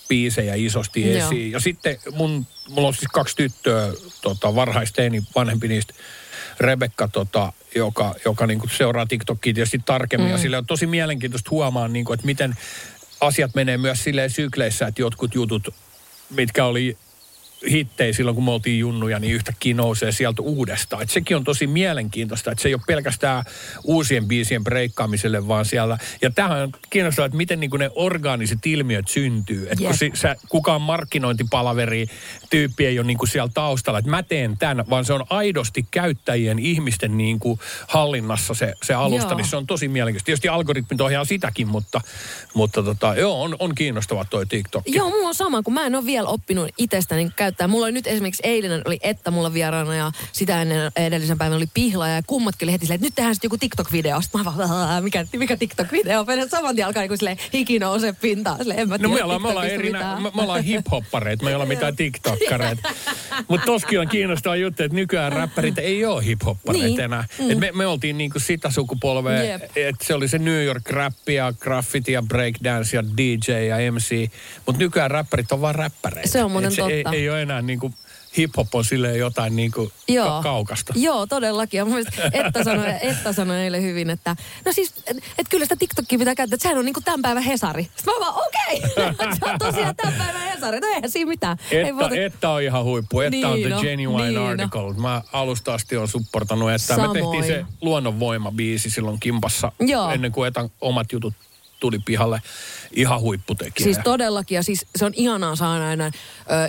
biisejä 0.10 0.54
isosti 0.56 1.12
Joo. 1.12 1.28
esiin. 1.28 1.52
Ja 1.52 1.60
sitten 1.60 1.98
mun, 2.12 2.48
mulla 2.70 2.88
on 2.88 2.94
siis 2.94 3.12
kaksi 3.14 3.36
tyttöä, 3.36 3.94
tota, 4.22 4.56
varhaisteini, 4.56 5.24
vanhempi 5.36 5.68
niistä, 5.68 5.94
Rebekka, 6.60 7.08
tota, 7.08 7.54
joka, 7.76 8.16
joka 8.26 8.48
niin 8.48 8.60
kuin 8.60 8.70
seuraa 8.70 9.06
TikTokia 9.06 9.54
tietysti 9.54 9.82
tarkemmin. 9.86 10.28
Mm. 10.28 10.32
Ja 10.32 10.38
sille 10.38 10.58
on 10.58 10.66
tosi 10.66 10.88
mielenkiintoista 10.88 11.50
huomaa, 11.52 11.88
niin 11.88 12.06
kuin, 12.06 12.14
että 12.14 12.26
miten 12.26 12.56
asiat 13.22 13.56
menee 13.56 13.78
myös 13.78 14.04
silleen 14.04 14.30
sykleissä, 14.30 14.88
että 14.88 15.02
jotkut 15.02 15.36
jutut, 15.36 15.74
mitkä 16.30 16.66
oli 16.66 16.98
hittejä 17.70 18.14
silloin, 18.14 18.36
kun 18.36 18.44
me 18.44 18.52
oltiin 18.52 18.80
junnuja, 18.80 19.20
niin 19.20 19.34
yhtäkkiä 19.34 19.74
nousee 19.74 20.12
sieltä 20.12 20.42
uudestaan. 20.42 21.04
Et 21.04 21.10
sekin 21.10 21.38
on 21.38 21.44
tosi 21.44 21.68
mielenkiintoista, 21.68 22.52
että 22.52 22.62
se 22.62 22.70
ei 22.70 22.74
ole 22.74 22.82
pelkästään 22.88 23.44
uusien 23.84 24.28
biisien 24.28 24.64
breikkaamiselle, 24.64 25.48
vaan 25.48 25.66
siellä. 25.66 25.98
Ja 26.22 26.30
tämähän 26.30 26.62
on 26.62 26.72
kiinnostavaa, 26.90 27.26
että 27.26 27.38
miten 27.38 27.60
niin 27.60 27.72
ne 27.80 27.90
orgaaniset 27.96 28.66
ilmiöt 28.66 29.08
syntyy. 29.08 29.68
Että 29.70 29.84
kun 29.84 29.98
si, 29.98 30.12
sä, 30.14 30.36
kukaan 30.50 30.82
markkinointipalaveri 30.82 32.08
tyyppi 32.50 32.86
ei 32.86 33.00
ole 33.00 33.08
niin 33.08 33.18
siellä 33.26 33.52
taustalla, 33.54 34.00
että 34.00 34.12
mä 34.12 34.24
teen 34.24 34.58
tämän, 34.58 34.90
vaan 34.90 35.06
se 35.06 35.14
on 35.14 35.26
aidosti 35.30 35.86
käyttäjien 35.92 36.60
ihmisten 36.60 37.18
niin 37.18 37.40
kuin 37.40 37.60
hallinnassa 37.88 38.54
se, 38.54 38.74
se 38.84 38.94
alusta, 38.94 39.30
Joo. 39.30 39.38
niin 39.38 39.48
se 39.48 39.56
on 39.56 39.68
tosi 39.68 39.88
mielenkiintoista. 39.88 40.26
Tietysti 40.26 40.48
algoritmit 40.48 41.02
ohjaa 41.02 41.26
sitäkin, 41.26 41.68
mutta, 41.68 42.02
mutta 42.54 42.84
tota, 42.84 43.16
joo, 43.16 43.44
on, 43.44 43.56
on 43.60 43.76
kiinnostava 43.76 44.26
toi 44.26 44.46
TikTok. 44.46 44.84
Joo, 44.88 45.10
mulla 45.10 45.28
on 45.28 45.36
sama, 45.36 45.64
kun 45.64 45.74
mä 45.74 45.86
en 45.86 45.96
ole 45.96 46.06
vielä 46.06 46.30
oppinut 46.30 46.70
itsestäni 46.78 47.30
käyttää. 47.52 47.68
Mulla 47.68 47.86
oli 47.86 47.92
nyt 47.92 48.08
esimerkiksi 48.08 48.42
eilinen 48.46 48.82
oli 48.86 49.00
Etta 49.04 49.32
mulla 49.32 49.54
vieraana 49.54 49.96
ja 49.96 50.12
sitä 50.32 50.62
ennen 50.62 50.92
edellisen 50.96 51.38
päivän 51.38 51.58
oli 51.58 51.68
Pihla 51.74 52.08
ja 52.08 52.22
kummatkin 52.28 52.66
oli 52.66 52.72
heti 52.72 52.86
silleen, 52.86 52.96
että 52.96 53.06
nyt 53.08 53.16
tehdään 53.16 53.36
sitten 53.36 53.46
joku 53.48 53.58
TikTok-video. 53.58 54.22
Sitten 54.22 54.42
mä 54.42 54.46
vaan, 54.46 54.72
"Aa, 54.72 55.02
mikä, 55.02 55.26
mikä 55.36 55.56
TikTok-video? 55.58 56.26
Mä 56.26 56.48
saman 56.50 56.76
tien 56.76 56.88
alkaa 56.88 57.04
niin 57.04 57.18
silleen 57.18 57.38
hiki 57.54 57.80
nousee 57.80 58.14
pintaan. 58.22 58.58
Silleen, 58.58 58.80
en 58.80 58.90
mä 58.90 58.96
No 58.98 59.10
tiedä 59.10 59.14
me 59.16 59.24
ollaan, 59.24 59.42
me 59.42 59.48
ollaan, 59.50 59.68
eri, 59.68 59.92
me, 59.92 60.00
me 60.36 60.42
ollaan 60.42 60.64
hip-hoppareita, 60.64 61.44
me 61.44 61.50
ei 61.50 61.56
olla 61.56 61.66
mitään 61.66 61.96
tiktokkareita. 61.96 62.90
Mutta 63.48 63.66
toskin 63.66 64.00
on 64.00 64.08
kiinnostava 64.08 64.56
juttu, 64.56 64.84
että 64.84 64.96
nykyään 64.96 65.34
räppärit 65.34 65.78
ei 65.80 66.06
ole 66.06 66.24
hip-hoppareita 66.26 66.86
Niin. 66.88 67.00
enää. 67.00 67.24
Et 67.50 67.58
me, 67.60 67.72
me 67.72 67.86
oltiin 67.88 68.18
niinku 68.18 68.40
sitä 68.40 68.70
sukupolvea, 68.72 69.44
Jep. 69.44 69.62
että 69.76 70.06
se 70.06 70.14
oli 70.14 70.28
se 70.28 70.38
New 70.40 70.64
York 70.64 70.90
rappi 70.90 71.34
ja 71.34 71.54
graffiti 71.60 72.12
ja 72.12 72.22
breakdance 72.22 72.98
ja 72.98 73.04
DJ 73.18 73.52
ja 73.52 73.92
MC. 73.92 74.30
Mutta 74.66 74.80
nykyään 74.80 75.12
räppärit 75.12 75.52
on 75.52 75.62
vaan 75.62 75.76
räppäreitä. 75.76 76.30
Se 76.30 76.44
on 76.44 76.52
muuten 76.52 76.72
Et 76.72 76.80
Ei, 76.92 77.04
totta. 77.04 77.18
ei 77.18 77.30
ole 77.30 77.41
enää 77.42 77.62
niinku, 77.62 77.94
hip-hop 78.38 78.68
on 78.74 78.86
silleen 78.86 79.20
jotain 79.20 79.56
niinku 79.56 79.92
Joo. 80.08 80.28
ka- 80.28 80.44
kaukasta. 80.44 80.94
Joo, 80.96 81.28
todellakin. 81.28 81.78
Ja 81.78 81.86
mun 81.86 82.00
Etta 82.34 82.64
sanoi, 82.64 82.86
Etta 83.02 83.34
sanoi 83.34 83.58
eilen 83.62 83.82
hyvin, 83.82 84.10
että 84.10 84.36
no 84.66 84.72
siis, 84.74 84.94
että 85.08 85.24
et 85.38 85.50
kyllä 85.50 85.66
sitä 85.66 85.76
TikTokia 85.76 86.20
pitää 86.20 86.36
käyttää, 86.36 86.56
että 86.56 86.64
sehän 86.64 86.78
on 86.78 86.86
niinku 86.86 87.02
tämän 87.02 87.22
päivän 87.22 87.44
Hesari. 87.44 87.84
Sitten 87.84 88.14
mä 88.14 88.20
vaan, 88.26 88.34
okei, 88.48 88.82
se 89.40 89.46
on 89.54 89.60
tosiaan 89.60 89.96
tämän 89.96 90.14
päivän 90.18 90.42
Hesari. 90.42 90.80
No 90.80 90.88
eihän 90.88 91.12
siinä 91.12 91.30
mitään. 91.30 91.58
ei 91.72 91.82
Että, 91.82 91.94
muuta- 91.94 92.16
että 92.16 92.50
on 92.50 92.62
ihan 92.62 92.84
huippu. 92.84 93.20
Että 93.22 93.48
on 93.50 93.54
Niin 93.56 93.68
the 93.68 93.76
no, 93.76 93.82
genuine 93.82 94.24
niin 94.24 94.36
no. 94.36 94.46
article. 94.48 94.94
Mä 94.94 95.22
alusta 95.34 95.74
asti 95.74 95.98
on 95.98 96.08
supportanut 96.08 96.72
että 96.72 96.98
Me 96.98 97.04
tehtiin 97.14 97.44
se 97.44 97.66
luonnonvoima-biisi 97.82 98.90
silloin 98.90 99.20
kimpassa 99.20 99.72
Joo. 99.80 100.10
ennen 100.12 100.32
kuin 100.32 100.48
Etan 100.48 100.70
omat 100.82 101.12
jutut 101.12 101.34
tuli 101.82 102.00
pihalle. 102.06 102.42
Ihan 102.96 103.22
huipputekijä. 103.22 103.84
Siis 103.84 103.98
todellakin, 104.04 104.56
ja 104.56 104.64
siis 104.64 104.86
se 104.96 105.06
on 105.06 105.12
ihanaa 105.16 105.56
saada 105.56 105.88
aina 105.88 106.06
ö, 106.06 106.12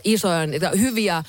isoja, 0.05 0.39
hyviä, 0.79 1.17
ö, 1.17 1.23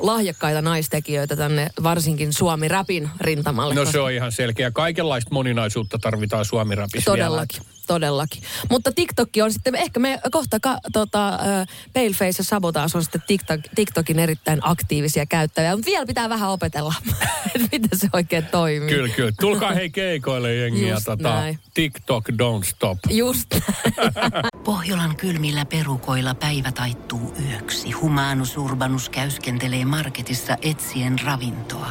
lahjakkaita 0.00 0.62
naistekijöitä 0.62 1.36
tänne, 1.36 1.70
varsinkin 1.82 2.32
Suomi-räpin 2.32 3.10
rintamalle. 3.20 3.74
No 3.74 3.84
se 3.84 4.00
on 4.00 4.12
ihan 4.12 4.32
selkeä. 4.32 4.70
Kaikenlaista 4.70 5.30
moninaisuutta 5.34 5.98
tarvitaan 5.98 6.44
suomi-rapissa 6.44 7.10
Todellakin, 7.10 7.62
todellakin. 7.86 8.42
Mutta 8.70 8.92
TikTok 8.92 9.28
on 9.42 9.52
sitten, 9.52 9.74
ehkä 9.74 10.00
me 10.00 10.20
kohta 10.30 10.60
ka, 10.60 10.78
tota, 10.92 11.28
äh, 11.28 11.66
Paleface 11.92 12.34
ja 12.38 12.44
Sabotage 12.44 12.90
on 12.94 13.02
sitten 13.02 13.22
TikTok, 13.26 13.60
TikTokin 13.74 14.18
erittäin 14.18 14.58
aktiivisia 14.62 15.26
käyttäjiä. 15.26 15.76
Mutta 15.76 15.90
vielä 15.90 16.06
pitää 16.06 16.28
vähän 16.28 16.50
opetella, 16.50 16.94
että 17.54 17.68
miten 17.72 17.98
se 17.98 18.08
oikein 18.12 18.46
toimii. 18.46 18.88
Kyllä, 18.88 19.08
kyllä. 19.08 19.32
Tulkaa 19.40 19.72
hei 19.72 19.90
keikoille 19.90 20.54
jengi 20.54 20.86
ja 20.86 20.94
Just 20.94 21.04
tota, 21.04 21.34
näin. 21.34 21.58
TikTok 21.74 22.28
don't 22.28 22.64
stop. 22.64 22.98
Just 23.10 23.48
Pohjolan 24.64 25.16
kylmillä 25.16 25.64
perukoilla 25.64 26.34
päivä 26.34 26.72
taittuu 26.72 27.34
yöksi. 27.50 27.90
Humanus 27.90 28.56
Urbanus 28.56 29.08
käyskentelee 29.08 29.84
marketissa 29.84 30.56
etsien 30.62 31.18
ravintoa. 31.24 31.90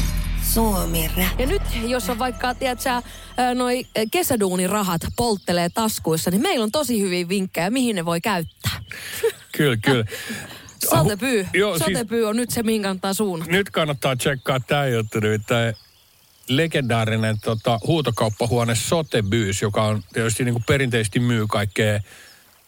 Suomi 0.53 1.07
rap. 1.17 1.39
Ja 1.39 1.47
nyt, 1.47 1.61
jos 1.87 2.09
on 2.09 2.19
vaikka, 2.19 2.55
tiedätkö, 2.55 2.89
noi 3.55 3.85
kesäduunirahat 4.11 5.01
polttelee 5.15 5.69
taskuissa, 5.69 6.31
niin 6.31 6.41
meillä 6.41 6.63
on 6.63 6.71
tosi 6.71 7.01
hyviä 7.01 7.29
vinkkejä, 7.29 7.69
mihin 7.69 7.95
ne 7.95 8.05
voi 8.05 8.21
käyttää. 8.21 8.71
Kyllä, 9.57 9.77
kyllä. 9.77 10.05
Sotepyy. 10.89 11.47
Joo, 11.53 11.77
siis- 11.77 11.85
Sotepyy 11.85 12.25
on 12.27 12.35
nyt 12.35 12.49
se, 12.49 12.63
mihin 12.63 12.81
kannattaa 12.81 13.13
suunnata. 13.13 13.51
nyt 13.51 13.69
kannattaa 13.69 14.15
tsekkaa 14.15 14.59
tämä 14.59 14.87
juttu 14.87 15.19
nimittäin 15.19 15.75
legendaarinen 16.47 17.39
tota, 17.39 17.79
huutokauppahuone 17.87 18.73
Sotheby's, 18.73 19.57
joka 19.61 19.83
on 19.83 20.03
tietysti 20.13 20.43
niin 20.43 20.53
kuin 20.53 20.63
perinteisesti 20.67 21.19
myy 21.19 21.47
kaikkea 21.47 21.99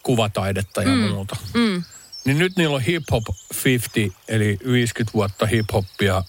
kuvataidetta 0.02 0.82
ja 0.82 0.88
mm. 0.88 0.98
muuta. 0.98 1.36
Mm. 1.54 1.82
Niin 2.24 2.38
nyt 2.38 2.56
niillä 2.56 2.76
on 2.76 2.82
Hip 2.82 3.02
Hop 3.10 3.24
50, 3.64 4.20
eli 4.28 4.58
50 4.72 5.12
vuotta 5.14 5.46
hip 5.46 5.66
hoppia 5.72 6.22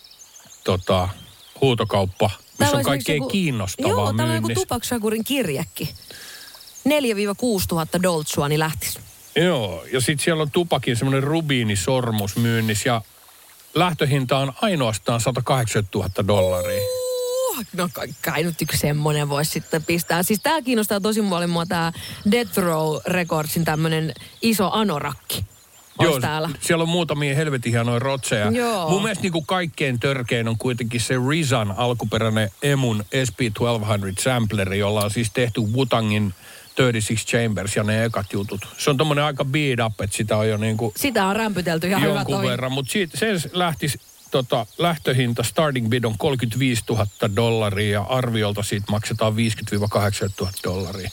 tota, 0.63 1.09
huutokauppa, 1.61 2.29
missä 2.29 2.55
Täällä 2.57 2.77
on 2.77 2.83
kaikkea 2.83 3.15
joku- 3.15 3.29
kiinnostavaa 3.29 3.91
Joo, 3.91 4.13
täällä 4.13 4.33
on 4.33 4.49
joku 4.49 4.79
Shakurin 4.83 5.23
kirjekki. 5.23 5.93
4-6 6.85 7.65
tuhatta 7.67 8.03
doltsua, 8.03 8.49
niin 8.49 8.59
lähtis. 8.59 8.99
Joo, 9.35 9.83
ja 9.93 10.01
sitten 10.01 10.23
siellä 10.23 10.41
on 10.41 10.51
Tupakin 10.51 10.95
semmoinen 10.95 11.23
rubiinisormus 11.23 12.35
myynnissä 12.35 12.89
ja 12.89 13.01
lähtöhinta 13.75 14.37
on 14.37 14.53
ainoastaan 14.61 15.21
180 15.21 15.97
000 15.97 16.27
dollaria. 16.27 16.81
Uh, 16.81 17.65
no 17.73 17.89
kai, 17.93 18.07
kai 18.21 18.43
nyt 18.43 18.61
yksi 18.61 18.77
semmoinen 18.77 19.29
voisi 19.29 19.51
sitten 19.51 19.83
pistää. 19.83 20.23
Siis 20.23 20.39
tää 20.43 20.61
kiinnostaa 20.61 20.99
tosi 20.99 21.21
paljon 21.21 21.49
mua 21.49 21.65
tää 21.65 21.93
Death 22.31 22.57
Row 22.57 22.97
Recordsin 23.05 23.65
tämmönen 23.65 24.13
iso 24.41 24.69
anorakki. 24.71 25.45
Joo, 25.99 26.19
täällä. 26.19 26.49
siellä 26.61 26.81
on 26.81 26.89
muutamia 26.89 27.35
helvetin 27.35 27.71
hienoja 27.71 27.99
rotseja. 27.99 28.51
Joo. 28.51 28.89
Mun 28.89 29.01
mielestä 29.01 29.21
niinku 29.21 29.41
kaikkein 29.41 29.99
törkein 29.99 30.47
on 30.47 30.57
kuitenkin 30.57 31.01
se 31.01 31.13
Rizan 31.29 31.71
alkuperäinen 31.77 32.49
Emun 32.63 33.03
SP1200 33.15 34.21
sampleri, 34.21 34.79
jolla 34.79 35.01
on 35.01 35.11
siis 35.11 35.31
tehty 35.31 35.61
Wutangin 35.61 36.33
36 36.75 37.25
Chambers 37.27 37.75
ja 37.75 37.83
ne 37.83 38.03
ekat 38.05 38.33
jutut. 38.33 38.67
Se 38.77 38.89
on 38.89 38.97
tommonen 38.97 39.23
aika 39.23 39.45
beat 39.45 39.79
up, 39.85 40.01
että 40.01 40.17
sitä 40.17 40.37
on 40.37 40.49
jo 40.49 40.57
niinku 40.57 40.93
Sitä 40.97 41.25
on 41.25 41.35
rämpytelty 41.35 41.87
ihan 41.87 42.01
hyvä 42.01 42.13
jonkun 42.13 42.35
toi. 42.35 42.47
verran. 42.47 42.71
Mutta 42.71 42.93
se 43.15 43.49
lähtisi 43.53 43.99
tota, 44.31 44.65
lähtöhinta, 44.77 45.43
starting 45.43 45.89
bid 45.89 46.03
on 46.03 46.17
35 46.17 46.83
000 46.89 47.05
dollaria 47.35 47.91
ja 47.91 48.01
arviolta 48.01 48.63
siitä 48.63 48.85
maksetaan 48.91 49.33
50-80 49.33 49.35
000 50.41 50.51
dollaria. 50.63 51.09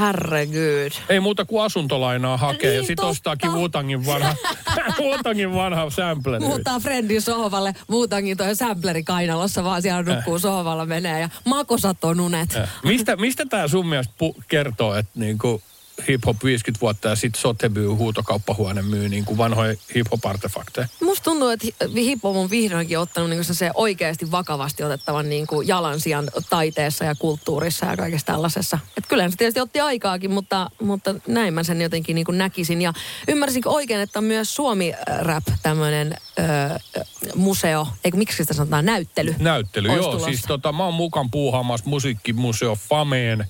Herregud. 0.00 0.92
Ei 1.08 1.20
muuta 1.20 1.44
kuin 1.44 1.64
asuntolainaa 1.64 2.36
hakee 2.36 2.70
Niin, 2.70 2.76
ja 2.76 2.82
sitten 2.82 2.96
totta. 2.96 3.08
ostaakin 3.10 3.52
Wutangin 3.52 4.06
vanha, 4.06 4.34
Wutangin 5.00 5.54
vanha 5.54 5.90
sampleri. 5.90 6.44
Muuttaa 6.44 6.80
friendin 6.80 7.22
sohvalle, 7.22 7.74
muutakin 7.88 8.36
toi 8.36 8.56
sampleri 8.56 9.02
kainalossa, 9.04 9.64
vaan 9.64 9.82
siellä 9.82 10.02
nukkuu 10.02 10.38
sohvalla 10.38 10.86
menee 10.86 11.20
ja 11.20 11.28
makosatoo 11.44 12.14
nunet. 12.14 12.56
Äh. 12.56 12.68
Mistä, 12.84 13.16
mistä 13.16 13.46
tämä 13.46 13.68
sun 13.68 13.86
mielestä 13.86 14.14
pu- 14.24 14.42
kertoo, 14.48 14.94
että 14.94 15.12
niinku 15.14 15.62
hip-hop 16.08 16.36
50 16.44 16.80
vuotta 16.80 17.08
ja 17.08 17.16
sitten 17.16 17.40
Sotheby 17.40 17.86
huutokauppahuone 17.86 18.82
myy 18.82 19.08
niinku 19.08 19.38
vanhoja 19.38 19.74
hip-hop-artefakteja? 19.94 20.88
Musta 21.02 21.24
tuntuu, 21.24 21.48
että 21.48 21.66
hi- 21.66 22.06
hip-hop 22.06 22.36
on 22.36 22.50
vihdoinkin 22.50 22.98
ottanut 22.98 23.30
niinku 23.30 23.44
se 23.44 23.70
oikeasti 23.74 24.30
vakavasti 24.30 24.82
otettavan 24.82 25.28
niinku 25.28 25.60
jalansijan 25.60 26.30
taiteessa 26.50 27.04
ja 27.04 27.14
kulttuurissa 27.14 27.86
ja 27.86 27.96
kaikessa 27.96 28.26
tällaisessa. 28.26 28.78
Et 28.96 29.06
kyllähän 29.06 29.30
se 29.30 29.36
tietysti 29.36 29.60
otti 29.60 29.80
aikaakin, 29.80 30.30
mutta, 30.30 30.70
mutta 30.82 31.14
näin 31.28 31.54
mä 31.54 31.62
sen 31.62 31.80
jotenkin 31.80 32.14
niinku 32.14 32.32
näkisin. 32.32 32.82
Ja 32.82 32.92
ymmärsinkö 33.28 33.70
oikein, 33.70 34.00
että 34.00 34.18
on 34.18 34.24
myös 34.24 34.54
Suomi-rap 34.54 35.44
tämmöinen 35.62 36.16
museo, 37.34 37.88
eikö 38.04 38.16
miksi 38.16 38.36
sitä 38.36 38.54
sanotaan, 38.54 38.84
näyttely? 38.84 39.34
Näyttely, 39.38 39.88
joo. 39.88 40.02
tulossa. 40.02 40.26
Siis 40.26 40.42
tota, 40.42 40.72
mä 40.72 40.84
oon 40.84 40.94
mukaan 40.94 41.30
puuhaamassa 41.30 41.90
musiikkimuseo 41.90 42.78
Fameen 42.88 43.46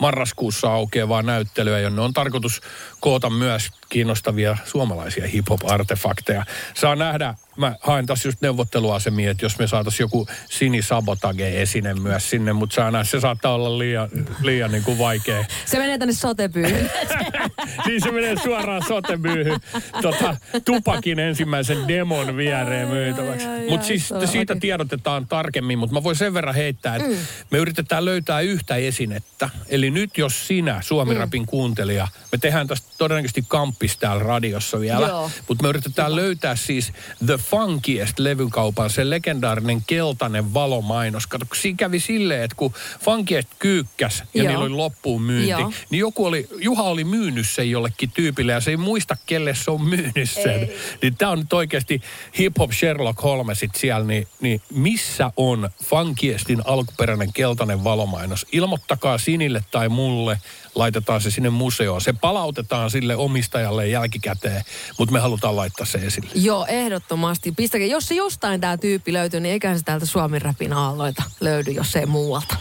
marraskuussa 0.00 0.72
aukeavaa 0.72 1.22
näyttelyä, 1.22 1.80
jonne 1.80 2.02
on 2.02 2.12
tarkoitus 2.12 2.60
koota 3.00 3.30
myös 3.30 3.70
kiinnostavia 3.88 4.56
suomalaisia 4.64 5.26
hip-hop-artefakteja. 5.26 6.44
Saa 6.74 6.96
nähdä 6.96 7.34
mä 7.58 7.76
haen 7.80 8.06
tässä 8.06 8.28
just 8.28 8.40
neuvotteluasemia, 8.40 9.30
että 9.30 9.44
jos 9.44 9.58
me 9.58 9.66
saataisiin 9.66 10.04
joku 10.04 10.26
sinisabotage-esine 10.48 11.94
myös 11.94 12.30
sinne, 12.30 12.52
mutta 12.52 12.74
se, 12.74 12.82
aina, 12.82 13.04
se 13.04 13.20
saattaa 13.20 13.54
olla 13.54 13.78
liian, 13.78 14.08
liian 14.42 14.72
niin 14.72 14.82
kuin 14.82 14.98
vaikea. 14.98 15.44
Se 15.66 15.78
menee 15.78 15.98
tänne 15.98 16.14
sotepyyhyn. 16.14 16.90
niin 17.86 18.00
se 18.00 18.10
menee 18.10 18.36
suoraan 18.42 18.82
sotemyyhyn 18.88 19.60
tota, 20.02 20.36
tupakin 20.64 21.18
ensimmäisen 21.18 21.88
demon 21.88 22.36
viereen 22.36 22.88
myytäväksi. 22.88 23.46
Mutta 23.70 23.86
siis 23.86 24.08
siitä 24.24 24.56
tiedotetaan 24.60 25.26
tarkemmin, 25.26 25.78
mutta 25.78 25.94
mä 25.94 26.02
voin 26.02 26.16
sen 26.16 26.34
verran 26.34 26.54
heittää, 26.54 26.96
että 26.96 27.08
mm. 27.08 27.16
me 27.50 27.58
yritetään 27.58 28.04
löytää 28.04 28.40
yhtä 28.40 28.76
esinettä. 28.76 29.50
Eli 29.68 29.90
nyt 29.90 30.18
jos 30.18 30.46
sinä, 30.46 30.80
Suomi-rapin 30.82 31.42
mm. 31.42 31.46
kuuntelija, 31.46 32.08
me 32.32 32.38
tehdään 32.38 32.66
tästä 32.66 32.88
todennäköisesti 32.98 33.44
kamppis 33.48 33.96
täällä 33.96 34.22
radiossa 34.22 34.80
vielä, 34.80 35.08
mutta 35.48 35.62
me 35.62 35.68
yritetään 35.68 36.10
Hyvä. 36.10 36.16
löytää 36.16 36.56
siis 36.56 36.92
The 37.26 37.38
Funkiest 37.50 38.18
levykaupan, 38.18 38.90
se 38.90 39.10
legendaarinen 39.10 39.82
keltainen 39.86 40.54
valomainos. 40.54 41.26
Kato, 41.26 41.46
siinä 41.54 41.76
kävi 41.76 42.00
silleen, 42.00 42.42
että 42.42 42.56
kun 42.56 42.72
Funkiest 43.00 43.48
kyykkäs 43.58 44.22
ja 44.34 44.42
Joo. 44.42 44.48
niillä 44.48 44.64
oli 44.64 44.74
loppuun 44.74 45.22
myynti, 45.22 45.50
Joo. 45.50 45.72
niin 45.90 46.00
joku 46.00 46.26
oli, 46.26 46.48
Juha 46.60 46.82
oli 46.82 47.04
myynyt 47.04 47.48
sen 47.48 47.70
jollekin 47.70 48.10
tyypille 48.10 48.52
ja 48.52 48.60
se 48.60 48.70
ei 48.70 48.76
muista, 48.76 49.16
kelle 49.26 49.54
se 49.54 49.70
on 49.70 49.82
myynyt 49.82 50.30
sen. 50.30 50.60
Ei. 50.60 50.76
Niin 51.02 51.16
tämä 51.16 51.30
on 51.30 51.38
nyt 51.38 51.52
oikeasti 51.52 52.02
hip-hop 52.38 52.72
Sherlock 52.72 53.22
Holmesit 53.22 53.74
siellä, 53.74 54.06
niin, 54.06 54.26
niin 54.40 54.62
missä 54.72 55.32
on 55.36 55.70
Funkiestin 55.84 56.62
alkuperäinen 56.64 57.32
keltainen 57.32 57.84
valomainos? 57.84 58.46
Ilmoittakaa 58.52 59.18
Sinille 59.18 59.64
tai 59.70 59.88
mulle, 59.88 60.40
laitetaan 60.78 61.20
se 61.20 61.30
sinne 61.30 61.50
museoon. 61.50 62.00
Se 62.00 62.12
palautetaan 62.12 62.90
sille 62.90 63.16
omistajalle 63.16 63.88
jälkikäteen, 63.88 64.64
mutta 64.98 65.12
me 65.12 65.20
halutaan 65.20 65.56
laittaa 65.56 65.86
se 65.86 65.98
esille. 65.98 66.30
Joo, 66.34 66.66
ehdottomasti. 66.66 67.52
Pistäkää, 67.52 67.86
jos 67.86 68.08
se 68.08 68.14
jostain 68.14 68.60
tämä 68.60 68.76
tyyppi 68.76 69.12
löytyy, 69.12 69.40
niin 69.40 69.52
eiköhän 69.52 69.78
se 69.78 69.84
täältä 69.84 70.06
Suomen 70.06 70.42
räpin 70.42 70.72
aalloita 70.72 71.22
löydy, 71.40 71.70
jos 71.70 71.96
ei 71.96 72.06
muualta. 72.06 72.56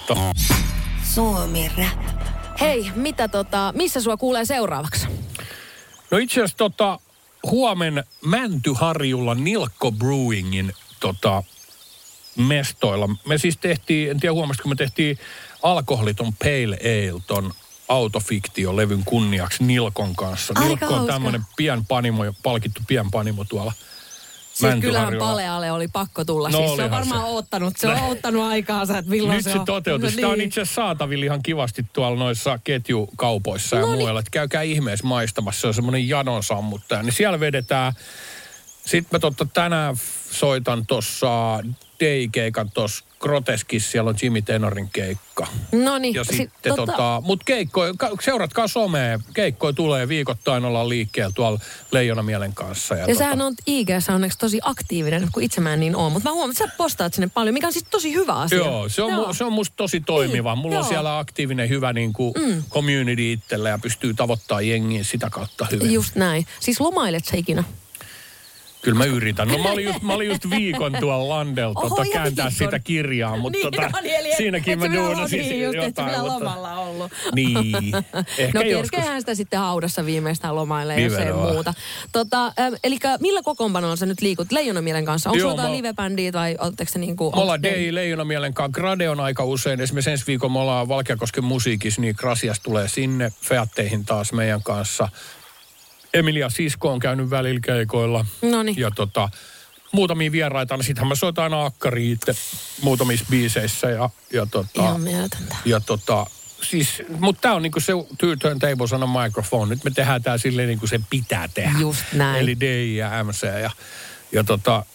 Suomi 1.03 1.71
rap. 1.77 2.27
Hei, 2.59 2.91
mitä 2.95 3.27
tota, 3.27 3.73
missä 3.75 4.01
sua 4.01 4.17
kuulee 4.17 4.45
seuraavaksi? 4.45 5.07
No 6.11 6.17
itse 6.17 6.33
asiassa 6.33 6.57
tota, 6.57 6.99
huomen 7.43 8.03
Mäntyharjulla 8.25 9.35
Nilkko 9.35 9.91
Brewingin 9.91 10.73
tota, 10.99 11.43
mestoilla. 12.37 13.09
Me 13.27 13.37
siis 13.37 13.57
tehtiin, 13.57 14.11
en 14.11 14.19
tiedä 14.19 14.33
huomasitko, 14.33 14.69
me 14.69 14.75
tehtiin 14.75 15.17
alkoholiton 15.63 16.33
Pale 16.33 16.77
Ale 16.81 17.21
ton 17.27 17.53
autofiktio-levyn 17.87 19.03
kunniaksi 19.05 19.63
Nilkon 19.63 20.15
kanssa. 20.15 20.53
Aika 20.55 20.67
Nilkko 20.67 20.93
on 20.93 21.07
tämmöinen 21.07 21.41
pienpanimo, 21.57 22.23
palkittu 22.43 22.81
pienpanimo 22.87 23.43
tuolla 23.43 23.73
Siis 24.57 24.75
kyllähän 24.81 25.17
Paleale 25.19 25.71
oli 25.71 25.87
pakko 25.87 26.25
tulla. 26.25 26.49
No, 26.49 26.57
siis 26.57 26.75
se 26.75 26.83
on 26.83 26.91
varmaan 26.91 27.21
se. 27.21 27.27
Oottanut, 27.27 27.77
se 27.77 27.87
on 27.87 27.99
ottanut 28.11 28.43
aikaansa, 28.43 28.97
että 28.97 29.11
milloin 29.11 29.35
Nyt 29.35 29.43
se, 29.43 29.51
se 29.51 29.59
toteutui. 29.65 30.11
Sitä 30.11 30.27
on 30.27 30.37
niin. 30.37 30.47
itse 30.47 30.61
asiassa 30.61 30.81
saatavilla 30.81 31.25
ihan 31.25 31.43
kivasti 31.43 31.85
tuolla 31.93 32.19
noissa 32.19 32.59
ketjukaupoissa 32.63 33.75
no 33.75 33.81
ja 33.81 33.87
niin. 33.87 33.97
muualla. 33.97 34.19
Että 34.19 34.31
käykää 34.31 34.61
ihmeessä 34.61 35.07
maistamassa. 35.07 35.61
Se 35.61 35.67
on 35.67 35.73
semmoinen 35.73 36.09
janon 36.09 36.43
sammuttaja. 36.43 37.03
Niin 37.03 37.13
siellä 37.13 37.39
vedetään. 37.39 37.93
Sitten 38.85 39.09
mä 39.11 39.19
totta 39.19 39.47
tänään 39.53 39.95
soitan 40.31 40.85
tuossa 40.85 41.59
day-keikan 41.99 42.71
tuossa 42.73 43.05
Groteskissa, 43.19 43.91
siellä 43.91 44.09
on 44.09 44.15
Jimmy 44.21 44.41
Tenorin 44.41 44.89
keikka. 44.89 45.47
No 45.71 45.97
niin. 45.97 46.13
Ja 46.13 46.23
sitten 46.23 46.75
tota... 46.75 46.91
tota 46.91 47.21
mut 47.25 47.43
keikko, 47.43 47.81
seuratkaa 48.21 48.67
somea, 48.67 49.19
keikkoja 49.33 49.73
tulee 49.73 50.07
viikoittain, 50.07 50.65
ollaan 50.65 50.89
liikkeellä 50.89 51.31
tuolla 51.35 51.59
Leijona 51.91 52.23
Mielen 52.23 52.53
kanssa. 52.53 52.95
Ja, 52.95 53.01
ja 53.01 53.07
tota... 53.07 53.19
sähän 53.19 53.41
on 53.41 53.53
ig 53.65 53.89
onneksi 54.13 54.37
tosi 54.37 54.59
aktiivinen, 54.63 55.27
kun 55.31 55.43
itse 55.43 55.61
mä 55.61 55.73
en 55.73 55.79
niin 55.79 55.95
ole, 55.95 56.11
mutta 56.11 56.29
mä 56.29 56.33
huomaan, 56.33 56.51
että 56.51 56.67
sä 56.67 56.73
postaat 56.77 57.13
sinne 57.13 57.29
paljon, 57.33 57.53
mikä 57.53 57.67
on 57.67 57.73
siis 57.73 57.85
tosi 57.89 58.13
hyvä 58.13 58.33
asia. 58.33 58.57
Joo, 58.57 58.89
se 58.89 59.01
on, 59.01 59.11
Joo. 59.11 59.27
Mu, 59.27 59.33
se 59.33 59.43
on 59.43 59.53
musta 59.53 59.73
tosi 59.77 59.99
toimiva. 59.99 60.53
Niin, 60.53 60.61
Mulla 60.61 60.75
joo. 60.75 60.83
on 60.83 60.89
siellä 60.89 61.19
aktiivinen 61.19 61.69
hyvä 61.69 61.93
niin 61.93 62.13
kuin 62.13 62.33
mm. 62.37 62.63
community 62.69 63.31
itsellä 63.31 63.69
ja 63.69 63.77
pystyy 63.77 64.13
tavoittamaan 64.13 64.67
jengiä 64.67 65.03
sitä 65.03 65.29
kautta 65.29 65.67
hyvin. 65.71 65.93
Just 65.93 66.15
näin. 66.15 66.45
Siis 66.59 66.79
lomailet 66.79 67.25
sä 67.25 67.37
ikinä? 67.37 67.63
Kyllä 68.81 68.97
mä 68.97 69.05
yritän. 69.05 69.47
No 69.47 69.57
mä 69.57 69.69
olin 69.69 69.85
just, 69.85 70.01
mä 70.01 70.13
olin 70.13 70.27
just 70.27 70.49
viikon 70.49 70.93
tuolla 70.99 71.29
Landella 71.29 71.73
tota, 71.73 72.03
kääntää 72.13 72.45
viikon. 72.45 72.51
sitä 72.51 72.79
kirjaa, 72.79 73.37
mutta 73.37 73.57
niin, 73.57 73.71
tota, 73.71 73.89
no 73.89 73.99
niin, 74.01 74.15
eli 74.15 74.35
siinäkin 74.35 74.79
mä 74.79 74.93
duunasin 74.93 75.39
niin, 75.39 75.63
just, 75.63 75.75
jotain. 75.75 76.07
Niin, 76.07 76.19
mutta... 76.19 76.33
lomalla 76.33 76.79
ollut. 76.79 77.11
Niin, 77.35 77.75
ehkä 78.37 78.59
No 78.59 78.63
kerkeähän 78.63 79.21
sitä 79.21 79.35
sitten 79.35 79.59
haudassa 79.59 80.05
viimeistään 80.05 80.55
lomaille, 80.55 81.01
jos 81.01 81.13
ei 81.13 81.33
muuta. 81.33 81.73
Tota, 82.11 82.45
ähm, 82.45 82.73
eli 82.83 82.97
millä 83.19 83.41
kokoonpanolla 83.43 83.95
sä 83.95 84.05
nyt 84.05 84.21
liikut 84.21 84.51
Leijonamielen 84.51 85.05
kanssa? 85.05 85.29
Onko 85.29 85.41
sulla 85.41 85.61
mä... 85.61 85.71
livebändiä 85.71 86.33
vai 86.33 86.55
oletteko 86.59 86.91
se 86.91 86.99
niinku... 86.99 87.31
Me 87.35 87.41
ollaan 87.41 87.63
Dei 87.63 87.95
Leijonamielen 87.95 88.53
kanssa. 88.53 88.73
Grade 88.73 89.09
on 89.09 89.19
aika 89.19 89.43
usein. 89.43 89.81
Esimerkiksi 89.81 90.11
ensi 90.11 90.27
viikolla 90.27 90.53
me 90.53 90.59
ollaan 90.59 90.87
Valkeakosken 90.87 91.43
musiikissa, 91.43 92.01
niin 92.01 92.15
Krasias 92.15 92.59
tulee 92.59 92.87
sinne. 92.87 93.31
Featteihin 93.41 94.05
taas 94.05 94.33
meidän 94.33 94.63
kanssa. 94.63 95.09
Emilia 96.17 96.49
Sisko 96.49 96.91
on 96.91 96.99
käynyt 96.99 97.29
välillä 97.29 97.59
keikoilla. 97.63 98.25
Noniin. 98.41 98.77
Ja 98.77 98.91
tota, 98.91 99.29
muutamia 99.91 100.31
vieraita, 100.31 100.77
niin 100.77 100.85
sittenhän 100.85 101.07
mä 101.07 101.15
soitan 101.15 101.43
aina 101.43 101.65
akkari 101.65 102.11
itse 102.11 102.35
muutamissa 102.81 103.25
biiseissä. 103.29 103.89
Ja, 103.89 104.09
ja 104.33 104.45
tota, 104.45 104.83
Ihan 104.83 105.01
mieletöntä. 105.01 105.55
Ja 105.65 105.79
tota, 105.79 106.25
siis, 106.61 107.03
mutta 107.19 107.41
tämä 107.41 107.55
on 107.55 107.61
niinku 107.61 107.79
se 107.79 107.93
two 108.17 108.35
turntable 108.35 108.87
sana 108.87 109.07
microphone. 109.23 109.69
Nyt 109.69 109.83
me 109.83 109.91
tehdään 109.91 110.23
tämä 110.23 110.37
silleen 110.37 110.67
niin 110.67 110.79
kuin 110.79 110.89
se 110.89 110.99
pitää 111.09 111.49
tehdä. 111.53 111.79
Just 111.79 112.03
näin. 112.13 112.41
Eli 112.41 112.59
D 112.59 112.85
ja 112.85 113.23
MC 113.23 113.43
ja, 113.61 113.71
ja 114.31 114.43
tota, 114.43 114.85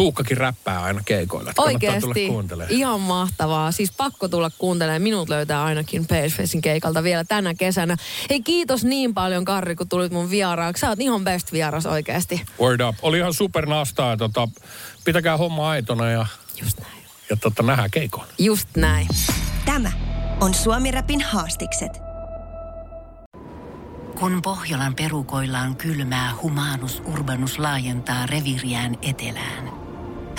Tuukkakin 0.00 0.36
räppää 0.36 0.82
aina 0.82 1.00
keikoilla. 1.04 1.52
Oikeesti. 1.58 2.28
Ihan 2.68 3.00
mahtavaa. 3.00 3.72
Siis 3.72 3.92
pakko 3.96 4.28
tulla 4.28 4.50
kuuntelemaan. 4.58 5.02
Minut 5.02 5.28
löytää 5.28 5.64
ainakin 5.64 6.06
Pagefacein 6.06 6.62
keikalta 6.62 7.02
vielä 7.02 7.24
tänä 7.24 7.54
kesänä. 7.54 7.96
Hei 8.30 8.42
kiitos 8.42 8.84
niin 8.84 9.14
paljon 9.14 9.44
Karri, 9.44 9.76
kun 9.76 9.88
tulit 9.88 10.12
mun 10.12 10.30
vieraaksi. 10.30 10.80
Sä 10.80 10.88
oot 10.88 11.00
ihan 11.00 11.24
best 11.24 11.52
vieras 11.52 11.86
oikeasti. 11.86 12.42
Word 12.60 12.80
up. 12.80 12.96
Oli 13.02 13.18
ihan 13.18 13.34
super 13.34 13.66
nastaa. 13.66 14.16
Tota, 14.16 14.48
pitäkää 15.04 15.36
homma 15.36 15.70
aitona 15.70 16.10
ja, 16.10 16.26
Just 16.62 16.80
näin. 16.80 17.04
ja 17.30 17.36
tota, 17.36 17.62
nähdään 17.62 17.90
keikoon. 17.90 18.26
Just 18.38 18.68
näin. 18.76 19.08
Tämä 19.64 19.92
on 20.40 20.54
Suomi 20.54 20.90
Rapin 20.90 21.22
haastikset. 21.22 21.92
Kun 24.20 24.42
Pohjolan 24.42 24.94
perukoillaan 24.94 25.76
kylmää, 25.76 26.32
humanus 26.42 27.02
urbanus 27.04 27.58
laajentaa 27.58 28.26
reviriään 28.26 28.96
etelään– 29.02 29.70